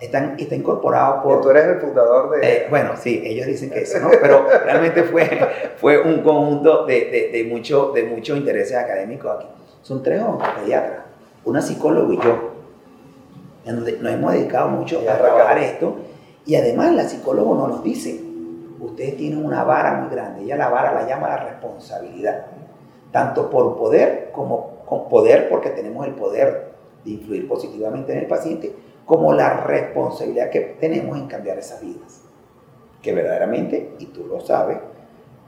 Están, 0.00 0.36
está 0.38 0.54
incorporado 0.54 1.22
por... 1.22 1.40
tú 1.40 1.50
eres 1.50 1.64
el 1.64 1.80
fundador 1.80 2.30
de... 2.30 2.56
Eh, 2.56 2.66
bueno, 2.70 2.92
sí, 2.96 3.22
ellos 3.24 3.46
dicen 3.46 3.70
que 3.70 3.80
eso, 3.82 3.98
¿no? 4.00 4.10
Pero 4.10 4.46
realmente 4.64 5.02
fue, 5.04 5.28
fue 5.76 6.00
un 6.02 6.22
conjunto 6.22 6.86
de, 6.86 7.10
de, 7.10 7.30
de, 7.32 7.44
mucho, 7.44 7.92
de 7.92 8.04
muchos 8.04 8.38
intereses 8.38 8.76
académicos 8.76 9.36
aquí. 9.36 9.46
Son 9.82 10.02
tres 10.02 10.22
pediatras, 10.58 11.00
una 11.44 11.62
psicóloga 11.62 12.14
y 12.14 12.18
yo, 12.18 12.50
en 13.64 13.76
donde 13.76 13.92
nos 13.98 14.12
hemos 14.12 14.32
dedicado 14.32 14.68
mucho 14.68 15.00
a 15.00 15.16
trabajar 15.16 15.58
esto, 15.58 15.96
y 16.46 16.54
además 16.54 16.94
la 16.94 17.04
psicóloga 17.04 17.50
no 17.50 17.68
nos 17.68 17.84
dice, 17.84 18.20
ustedes 18.80 19.16
tienen 19.16 19.44
una 19.44 19.62
vara 19.64 19.94
muy 19.94 20.10
grande. 20.10 20.42
Ella 20.42 20.56
la 20.56 20.68
vara 20.68 20.94
la 20.94 21.06
llama 21.06 21.28
la 21.28 21.44
responsabilidad. 21.44 22.46
Tanto 23.12 23.50
por 23.50 23.76
poder 23.76 24.30
como 24.32 24.84
con 24.86 25.08
poder, 25.08 25.48
porque 25.48 25.70
tenemos 25.70 26.06
el 26.06 26.14
poder 26.14 26.70
de 27.04 27.10
influir 27.10 27.46
positivamente 27.48 28.12
en 28.12 28.20
el 28.20 28.26
paciente, 28.26 28.72
como 29.10 29.32
la 29.32 29.64
responsabilidad 29.64 30.50
que 30.50 30.76
tenemos 30.78 31.18
en 31.18 31.26
cambiar 31.26 31.58
esas 31.58 31.80
vidas. 31.80 32.20
Que 33.02 33.12
verdaderamente, 33.12 33.96
y 33.98 34.06
tú 34.06 34.24
lo 34.24 34.38
sabes, 34.40 34.78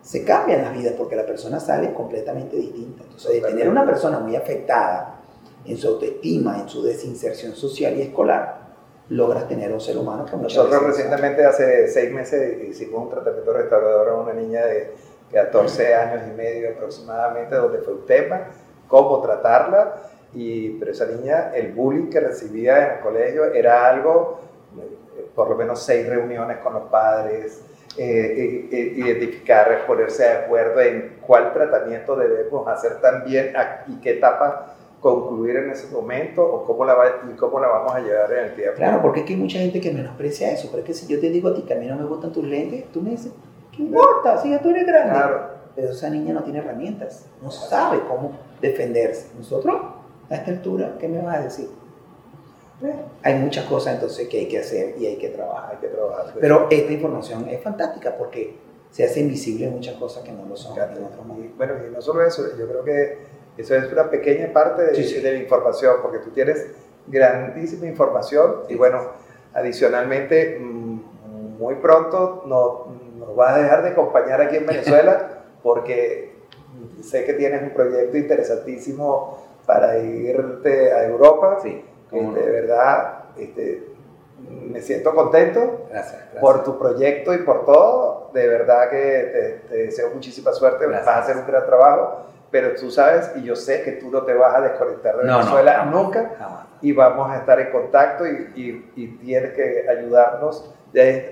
se 0.03 0.25
cambian 0.25 0.63
las 0.63 0.73
vidas 0.73 0.95
porque 0.99 1.15
la 1.15 1.25
persona 1.25 1.61
sale 1.61 1.95
completamente 1.95 2.57
distinta. 2.57 3.05
Entonces, 3.05 3.35
de 3.35 3.41
tener 3.41 3.69
una 3.69 3.87
persona 3.87 4.19
muy 4.19 4.35
afectada 4.35 5.21
en 5.65 5.77
su 5.77 5.87
autoestima, 5.87 6.59
en 6.59 6.69
su 6.69 6.83
desinserción 6.83 7.55
social 7.55 7.97
y 7.97 8.03
escolar, 8.03 8.63
logras 9.11 9.47
tener 9.47 9.73
un 9.73 9.81
ser 9.81 9.97
humano 9.97 10.25
que 10.25 10.37
Nosotros 10.37 10.83
recientemente, 10.83 11.47
hace 11.47 11.87
seis 11.87 12.11
meses, 12.11 12.69
hicimos 12.69 13.05
un 13.05 13.11
tratamiento 13.11 13.53
restaurador 13.53 14.09
a 14.09 14.15
una 14.17 14.33
niña 14.33 14.67
de 14.67 14.93
14 15.33 15.95
años 15.95 16.23
y 16.29 16.37
medio 16.37 16.71
aproximadamente, 16.71 17.55
donde 17.55 17.79
fue 17.79 17.95
un 17.95 18.07
tema, 18.07 18.49
cómo 18.89 19.23
tratarla, 19.23 20.03
y, 20.35 20.71
pero 20.79 20.93
esa 20.93 21.07
niña, 21.07 21.53
el 21.55 21.73
bullying 21.73 22.09
que 22.09 22.21
recibía 22.21 22.87
en 22.87 22.97
el 22.97 23.01
colegio 23.01 23.53
era 23.53 23.89
algo, 23.89 24.41
eh, 24.79 25.27
por 25.35 25.51
lo 25.51 25.57
menos 25.57 25.83
seis 25.83 26.09
reuniones 26.09 26.59
con 26.59 26.75
los 26.75 26.85
padres, 26.85 27.63
eh, 27.99 28.69
eh, 28.73 28.93
identificar, 28.97 29.87
ponerse 29.87 30.23
de 30.23 30.31
acuerdo 30.31 30.81
en 30.81 31.19
cuál 31.21 31.53
tratamiento 31.53 32.17
debemos 32.17 32.67
hacer 32.67 33.01
también 33.03 33.53
y 33.87 34.01
qué 34.01 34.13
etapa 34.13 34.77
concluir 35.03 35.57
en 35.57 35.71
ese 35.71 35.93
momento 35.93 36.43
o 36.43 36.65
cómo 36.65 36.87
la, 36.87 36.95
y 37.31 37.37
cómo 37.37 37.61
la 37.61 37.69
vamos 37.69 37.93
a 37.93 38.01
llevar 38.01 38.33
en 38.33 38.45
el 38.47 38.55
tiempo. 38.55 38.77
Claro, 38.77 39.03
porque 39.03 39.21
es 39.21 39.27
que 39.27 39.35
hay 39.35 39.39
mucha 39.39 39.59
gente 39.59 39.81
que 39.81 39.91
menosprecia 39.91 40.53
eso, 40.53 40.69
pero 40.71 40.81
es 40.83 40.87
que 40.87 40.95
si 40.95 41.07
yo 41.07 41.21
te 41.21 41.29
digo 41.29 41.49
a 41.49 41.55
ti 41.55 41.63
que 41.63 41.75
a 41.75 41.77
mí 41.77 41.87
no 41.87 41.97
me 41.97 42.05
gustan 42.05 42.33
tus 42.33 42.45
lentes, 42.45 42.91
tú 42.93 43.03
me 43.03 43.11
dices, 43.11 43.33
¿qué 43.77 43.83
importa? 43.83 44.41
Si 44.41 44.51
ya 44.51 44.63
tú 44.63 44.71
eres 44.71 44.87
grande. 44.87 45.13
Claro. 45.13 45.41
Pero 45.75 45.91
esa 45.91 46.09
niña 46.09 46.35
no 46.35 46.43
tiene 46.45 46.61
herramientas, 46.61 47.27
no 47.43 47.51
sabe 47.51 48.01
cómo 48.09 48.39
defenderse. 48.61 49.29
Nosotros, 49.37 49.83
a 50.33 50.37
esta 50.37 50.51
altura, 50.51 50.97
¿qué 50.99 51.09
me 51.09 51.21
vas 51.21 51.37
a 51.37 51.43
decir? 51.43 51.69
hay 53.23 53.35
muchas 53.35 53.65
cosas 53.67 53.95
entonces 53.95 54.27
que 54.29 54.39
hay 54.39 54.49
que 54.49 54.59
hacer 54.59 54.97
y 54.99 55.07
hay 55.07 55.17
que 55.17 55.29
trabajar. 55.29 55.75
Hay 55.75 55.77
que 55.77 55.87
trabajar. 55.87 56.35
Pero 56.41 56.67
esta 56.69 56.93
información 56.93 57.49
es 57.49 57.63
fantástica 57.63 58.17
porque 58.17 58.57
se 58.91 59.05
hace 59.05 59.21
invisible 59.21 59.69
muchas 59.69 59.95
cosas 59.95 60.25
que 60.25 60.33
no 60.33 60.45
lo 60.45 60.57
son 60.57 60.73
otros 60.73 61.27
Bueno, 61.57 61.75
y 61.87 61.95
no 61.95 62.03
solo 62.03 62.25
eso, 62.25 62.43
yo 62.59 62.67
creo 62.67 62.83
que 62.83 63.19
eso 63.57 63.77
es 63.77 63.93
una 63.93 64.11
pequeña 64.11 64.53
parte 64.53 64.83
de, 64.83 65.21
de 65.21 65.33
la 65.33 65.39
información, 65.39 65.97
porque 66.03 66.19
tú 66.19 66.31
tienes 66.31 66.67
grandísima 67.07 67.87
información 67.87 68.63
y 68.69 68.75
bueno, 68.75 69.13
adicionalmente, 69.55 70.59
mm, 70.59 71.59
muy 71.59 71.77
pronto 71.77 72.43
nos, 72.47 73.17
nos 73.17 73.37
vas 73.37 73.57
a 73.57 73.63
dejar 73.63 73.83
de 73.85 73.91
acompañar 73.91 74.41
aquí 74.41 74.57
en 74.57 74.67
Venezuela 74.67 75.45
porque 75.63 76.33
sé 77.03 77.25
que 77.25 77.35
tienes 77.35 77.63
un 77.63 77.71
proyecto 77.71 78.17
interesantísimo 78.17 79.52
para 79.67 79.99
irte 79.99 80.93
a 80.93 81.05
Europa. 81.05 81.59
Sí 81.63 81.85
este, 82.13 82.41
de 82.41 82.51
verdad, 82.51 83.15
este, 83.39 83.89
me 84.69 84.81
siento 84.83 85.15
contento 85.15 85.87
por 86.41 86.63
tu 86.63 86.79
proyecto 86.79 87.33
y 87.33 87.39
por 87.39 87.65
todo. 87.65 88.31
De 88.35 88.49
verdad 88.49 88.91
que 88.91 89.63
te, 89.69 89.77
deseo 89.77 90.11
muchísima 90.11 90.53
suerte. 90.53 90.87
Vas 90.87 91.07
a 91.07 91.19
hacer 91.19 91.37
un 91.37 91.47
gran 91.47 91.65
trabajo. 91.67 92.27
Pero 92.51 92.75
tú 92.75 92.91
sabes, 92.91 93.33
y 93.37 93.45
yo 93.45 93.57
sé 93.57 93.83
que 93.83 93.93
tú 93.93 94.11
no 94.11 94.25
te 94.25 94.35
vas 94.35 94.55
a 94.55 94.61
desconectar 94.61 95.17
de 95.17 95.25
Venezuela 95.25 95.87
nunca. 95.87 96.33
Y 96.83 96.93
vamos 96.93 97.31
a 97.31 97.39
estar 97.39 97.59
en 97.59 97.71
contacto 97.71 98.27
y, 98.27 98.91
y, 98.95 99.07
tienes 99.19 99.53
que 99.55 99.87
ayudarnos, 99.89 100.71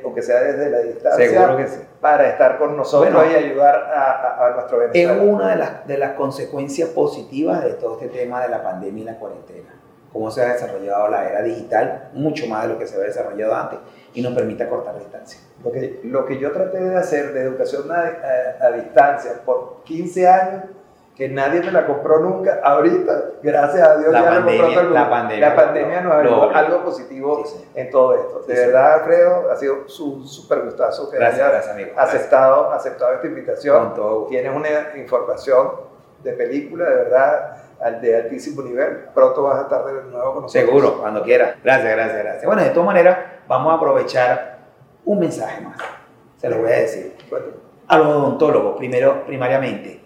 aunque 0.05 0.23
sea 0.23 0.41
desde 0.41 0.71
la 0.71 0.79
distancia, 0.79 1.87
para 2.01 2.29
estar 2.29 2.59
con 2.59 2.77
nosotros 2.77 3.25
y 3.31 3.35
ayudar 3.35 3.75
a, 3.95 4.47
a, 4.47 4.51
nuestro 4.55 4.79
Venezuela. 4.79 5.15
Es 5.15 5.21
una 5.21 5.51
de 5.51 5.57
las, 5.57 5.87
de 5.87 5.99
las 5.99 6.13
consecuencias 6.13 6.89
positivas 6.91 7.63
de 7.65 7.75
todo 7.75 8.01
este 8.01 8.09
tema 8.09 8.43
de 8.43 8.49
la 8.49 8.63
pandemia 8.63 9.03
y 9.03 9.07
la 9.07 9.19
cuarentena 9.19 9.81
cómo 10.13 10.31
se 10.31 10.43
ha 10.43 10.53
desarrollado 10.53 11.09
la 11.09 11.29
era 11.29 11.43
digital, 11.43 12.11
mucho 12.15 12.47
más 12.47 12.63
de 12.63 12.69
lo 12.71 12.79
que 12.79 12.87
se 12.87 12.95
había 12.95 13.09
desarrollado 13.09 13.55
antes, 13.55 13.79
y 14.15 14.23
nos 14.23 14.35
permite 14.35 14.69
cortar 14.69 14.99
distancia. 14.99 15.41
Porque 15.63 16.01
lo 16.05 16.27
que 16.27 16.39
yo 16.39 16.51
traté 16.53 16.81
de 16.81 16.97
hacer 16.97 17.33
de 17.33 17.43
educación 17.43 17.89
a, 17.91 18.71
distancia 18.73 19.33
por 19.45 19.83
15 19.85 20.29
años, 20.29 20.65
que 21.17 21.29
nadie 21.29 21.61
me 21.61 21.71
la 21.71 21.87
compró 21.87 22.21
nunca, 22.21 22.61
ahorita, 22.63 23.25
gracias 23.43 23.87
a 23.87 23.99
Dios, 23.99 24.13
la 24.13 24.23
ya 24.23 24.31
pandemia, 24.31 24.63
compró 24.63 24.83
todo 24.83 24.95
la 24.95 25.11
pandemia, 25.11 25.49
la 25.49 25.57
pandemia 25.57 26.01
nos 26.01 26.13
ha 26.55 26.59
algo 26.59 26.85
positivo 26.85 27.45
en 27.75 27.91
todo 27.91 28.15
esto. 28.15 28.41
De 28.47 28.55
verdad, 28.55 28.95
Alfredo, 28.95 29.51
ha 29.51 29.57
sido 29.57 29.75
un 30.05 30.27
súper 30.27 30.63
gustazo 30.63 31.11
que 31.11 31.19
hayas 31.19 31.69
aceptado, 31.97 32.73
aceptado 32.73 33.15
esta 33.15 33.27
invitación. 33.27 33.93
Tienes 34.29 34.55
una 34.55 34.69
información 34.97 35.73
de 36.23 36.33
película, 36.33 36.89
de 36.89 36.95
verdad 36.95 37.57
de 38.01 38.17
altísimo 38.17 38.63
nivel. 38.63 39.07
Pronto 39.15 39.43
vas 39.43 39.59
a 39.59 39.63
estar 39.63 39.85
de 39.87 39.93
nuevo 39.93 40.35
con 40.35 40.43
nosotros. 40.43 40.53
Seguro, 40.53 40.99
cuando 41.01 41.23
quiera. 41.23 41.57
Gracias, 41.65 41.93
gracias, 41.93 42.19
gracias. 42.23 42.45
Bueno, 42.45 42.63
de 42.63 42.71
todas 42.71 42.87
maneras, 42.87 43.19
vamos 43.49 43.73
a 43.73 43.77
aprovechar 43.77 44.59
un 45.05 45.19
mensaje 45.19 45.63
más. 45.63 45.79
Se 46.37 46.49
lo 46.49 46.59
voy 46.59 46.73
a 46.73 46.77
decir. 46.77 47.17
A 47.89 47.99
los 47.99 48.07
odontólogos, 48.07 48.77
primero, 48.77 49.25
primariamente, 49.27 50.01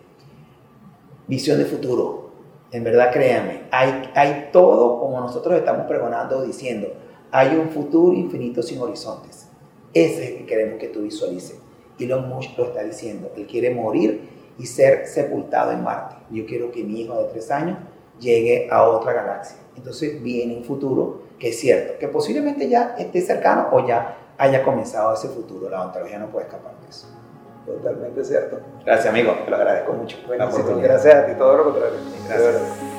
visión 1.26 1.58
de 1.58 1.64
futuro. 1.64 2.30
En 2.70 2.82
verdad, 2.82 3.12
créanme, 3.12 3.62
hay, 3.70 4.10
hay 4.14 4.48
todo 4.52 4.98
como 4.98 5.20
nosotros 5.20 5.56
estamos 5.56 5.86
pregonando, 5.86 6.42
diciendo, 6.42 6.88
hay 7.30 7.56
un 7.56 7.70
futuro 7.70 8.12
infinito 8.12 8.62
sin 8.62 8.80
horizontes. 8.80 9.48
Ese 9.92 10.24
es 10.24 10.30
el 10.30 10.38
que 10.38 10.46
queremos 10.46 10.78
que 10.78 10.88
tú 10.88 11.02
visualices. 11.02 11.58
Y 11.98 12.06
lo 12.06 12.20
Musk 12.22 12.58
lo 12.58 12.66
está 12.66 12.82
diciendo. 12.82 13.30
Él 13.36 13.46
quiere 13.46 13.72
morir 13.72 14.28
y 14.58 14.66
ser 14.66 15.06
sepultado 15.06 15.70
en 15.72 15.82
Marte. 15.82 16.16
Yo 16.30 16.44
quiero 16.46 16.72
que 16.72 16.82
mi 16.82 17.00
hijo 17.00 17.16
de 17.16 17.28
tres 17.28 17.50
años 17.50 17.78
llegue 18.18 18.68
a 18.70 18.88
otra 18.88 19.12
galaxia. 19.12 19.58
Entonces 19.76 20.22
viene 20.22 20.56
un 20.56 20.64
futuro 20.64 21.22
que 21.38 21.48
es 21.48 21.58
cierto, 21.58 21.98
que 21.98 22.08
posiblemente 22.08 22.68
ya 22.68 22.94
esté 22.98 23.20
cercano 23.20 23.68
o 23.72 23.86
ya 23.86 24.16
haya 24.38 24.62
comenzado 24.62 25.14
ese 25.14 25.28
futuro. 25.28 25.68
La 25.68 25.84
ontología 25.84 26.18
no 26.18 26.30
puede 26.30 26.46
escapar 26.46 26.74
de 26.80 26.88
eso. 26.88 27.08
Totalmente 27.66 28.24
cierto. 28.24 28.60
Gracias, 28.84 29.08
amigo. 29.08 29.32
Te 29.44 29.50
lo 29.50 29.56
agradezco 29.56 29.92
mucho. 29.92 30.18
Bueno, 30.26 30.50
gracias 30.82 31.14
a 31.14 31.26
ti, 31.26 31.32
todo 31.38 31.56
lo 31.56 31.64
contrario. 31.64 31.98
Gracias. 32.28 32.93